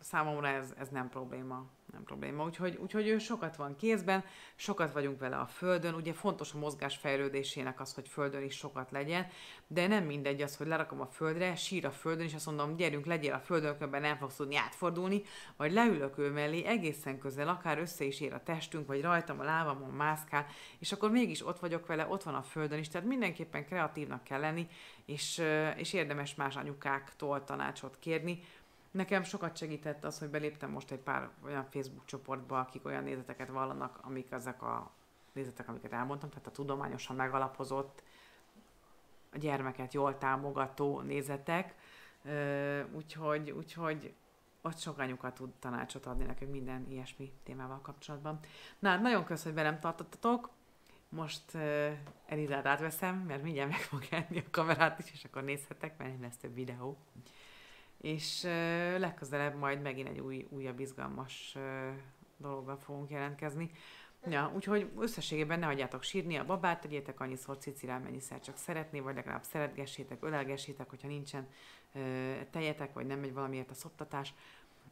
számomra 0.00 0.48
ez, 0.48 0.74
ez 0.78 0.88
nem 0.88 1.08
probléma. 1.08 1.66
Nem 1.92 2.04
probléma. 2.04 2.44
Úgyhogy, 2.44 2.76
úgyhogy 2.76 3.08
ő 3.08 3.18
sokat 3.18 3.56
van 3.56 3.76
kézben, 3.76 4.24
sokat 4.54 4.92
vagyunk 4.92 5.18
vele 5.18 5.36
a 5.36 5.46
földön. 5.46 5.94
Ugye 5.94 6.12
fontos 6.12 6.54
a 6.54 6.58
mozgás 6.58 6.96
fejlődésének 6.96 7.80
az, 7.80 7.94
hogy 7.94 8.08
földön 8.08 8.42
is 8.42 8.56
sokat 8.56 8.90
legyen, 8.90 9.26
de 9.66 9.86
nem 9.86 10.04
mindegy 10.04 10.42
az, 10.42 10.56
hogy 10.56 10.66
lerakom 10.66 11.00
a 11.00 11.06
földre, 11.06 11.54
sír 11.54 11.86
a 11.86 11.90
földön, 11.90 12.24
és 12.24 12.34
azt 12.34 12.46
mondom, 12.46 12.76
gyerünk, 12.76 13.06
legyél 13.06 13.32
a 13.32 13.38
földön, 13.38 13.74
különben 13.74 14.00
nem 14.00 14.16
fogsz 14.16 14.36
tudni 14.36 14.56
átfordulni, 14.56 15.22
vagy 15.56 15.72
leülök 15.72 16.18
ő 16.18 16.30
mellé 16.30 16.64
egészen 16.64 17.18
közel, 17.18 17.48
akár 17.48 17.78
össze 17.78 18.04
is 18.04 18.20
ér 18.20 18.32
a 18.32 18.42
testünk, 18.42 18.86
vagy 18.86 19.00
rajtam 19.00 19.40
a 19.40 19.44
lábamon 19.44 19.90
mászkál, 19.90 20.46
és 20.78 20.92
akkor 20.92 21.10
mégis 21.10 21.46
ott 21.46 21.58
vagyok 21.58 21.86
vele, 21.86 22.06
ott 22.06 22.22
van 22.22 22.34
a 22.34 22.42
földön 22.42 22.78
is, 22.78 22.88
tehát 22.88 23.06
mindenképpen 23.06 23.64
kreatívnak 23.64 24.24
kell 24.24 24.40
lenni, 24.40 24.66
és, 25.06 25.42
és 25.76 25.92
érdemes 25.92 26.34
más 26.34 26.56
anyukáktól 26.56 27.44
tanácsot 27.44 27.96
kérni, 27.98 28.40
Nekem 28.92 29.22
sokat 29.22 29.56
segített 29.56 30.04
az, 30.04 30.18
hogy 30.18 30.28
beléptem 30.28 30.70
most 30.70 30.90
egy 30.90 30.98
pár 30.98 31.30
olyan 31.44 31.64
Facebook 31.64 32.04
csoportba, 32.04 32.60
akik 32.60 32.84
olyan 32.84 33.02
nézeteket 33.02 33.48
vallanak, 33.48 33.98
amik 34.02 34.30
ezek 34.30 34.62
a 34.62 34.90
nézetek, 35.32 35.68
amiket 35.68 35.92
elmondtam, 35.92 36.28
tehát 36.28 36.46
a 36.46 36.50
tudományosan 36.50 37.16
megalapozott, 37.16 38.02
a 39.32 39.38
gyermeket 39.38 39.94
jól 39.94 40.18
támogató 40.18 41.00
nézetek. 41.00 41.74
Úgyhogy, 42.92 43.50
úgyhogy 43.50 44.14
ott 44.60 44.78
sok 44.78 44.98
anyuka 44.98 45.32
tud 45.32 45.50
tanácsot 45.50 46.06
adni 46.06 46.24
nekünk 46.24 46.50
minden 46.50 46.86
ilyesmi 46.90 47.32
témával 47.42 47.80
kapcsolatban. 47.82 48.38
Na, 48.78 48.88
hát 48.88 49.00
nagyon 49.00 49.24
köszönöm, 49.24 49.54
hogy 49.54 49.62
velem 49.62 49.80
tartottatok. 49.80 50.50
Most 51.08 51.54
uh, 51.54 51.90
Elizát 52.26 52.66
átveszem, 52.66 53.16
mert 53.16 53.42
mindjárt 53.42 53.70
meg 53.70 53.80
fog 53.80 54.02
enni 54.10 54.38
a 54.38 54.50
kamerát 54.50 54.98
is, 54.98 55.12
és 55.12 55.24
akkor 55.24 55.42
nézhetek, 55.42 55.98
mert 55.98 56.20
lesz 56.20 56.36
több 56.36 56.54
videó 56.54 56.98
és 58.02 58.42
legközelebb 58.98 59.58
majd 59.58 59.82
megint 59.82 60.08
egy 60.08 60.20
új, 60.20 60.46
újabb 60.50 60.80
izgalmas 60.80 61.56
dologgal 62.36 62.76
fogunk 62.76 63.10
jelentkezni. 63.10 63.70
Ja, 64.26 64.52
úgyhogy 64.54 64.90
összességében 64.98 65.58
ne 65.58 65.66
hagyjátok 65.66 66.02
sírni 66.02 66.36
a 66.36 66.44
babát, 66.44 66.80
tegyétek 66.80 67.20
annyiszor 67.20 67.58
cicirál, 67.58 68.00
mennyiszer 68.00 68.40
csak 68.40 68.56
szeretné, 68.56 69.00
vagy 69.00 69.14
legalább 69.14 69.42
szeretgessétek, 69.42 70.24
ölelgessétek, 70.24 70.90
hogyha 70.90 71.08
nincsen 71.08 71.48
tejetek, 72.50 72.92
vagy 72.92 73.06
nem 73.06 73.18
megy 73.18 73.32
valamiért 73.32 73.70
a 73.70 73.74
szoptatás. 73.74 74.34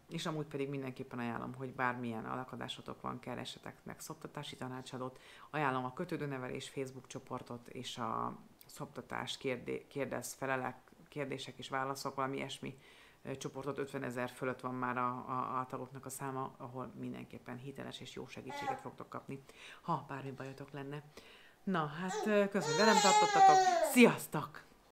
És 0.08 0.26
amúgy 0.26 0.46
pedig 0.46 0.68
mindenképpen 0.68 1.18
ajánlom, 1.18 1.54
hogy 1.54 1.74
bármilyen 1.74 2.24
alakadásotok 2.24 3.00
van, 3.00 3.20
keresetek 3.20 3.76
meg 3.82 4.00
szoptatási 4.00 4.56
tanácsadót. 4.56 5.20
Ajánlom 5.50 5.84
a 5.84 5.92
kötődőnevelés 5.92 6.68
Facebook 6.68 7.06
csoportot 7.06 7.68
és 7.68 7.98
a 7.98 8.38
szoptatás 8.66 9.38
kérdé- 9.38 9.86
kérdez 9.88 10.32
felelek, 10.32 10.76
kérdések 11.08 11.58
és 11.58 11.68
válaszok, 11.68 12.14
valami 12.14 12.36
ilyesmi 12.36 12.78
csoportot 13.38 13.78
50 13.78 14.02
ezer 14.02 14.30
fölött 14.30 14.60
van 14.60 14.74
már 14.74 14.96
a, 14.96 15.08
a, 15.08 15.58
a 15.58 15.66
tagoknak 15.66 16.06
a 16.06 16.10
száma, 16.10 16.54
ahol 16.58 16.92
mindenképpen 16.98 17.56
hiteles 17.56 18.00
és 18.00 18.14
jó 18.14 18.26
segítséget 18.26 18.80
fogtok 18.80 19.08
kapni, 19.08 19.44
ha 19.80 20.04
bármi 20.08 20.30
bajotok 20.30 20.70
lenne. 20.70 21.02
Na, 21.64 21.86
hát 21.86 22.22
köszönöm, 22.50 22.78
velem 22.78 22.96
tartottatok. 23.02 23.56
Sziasztok! 23.92 24.69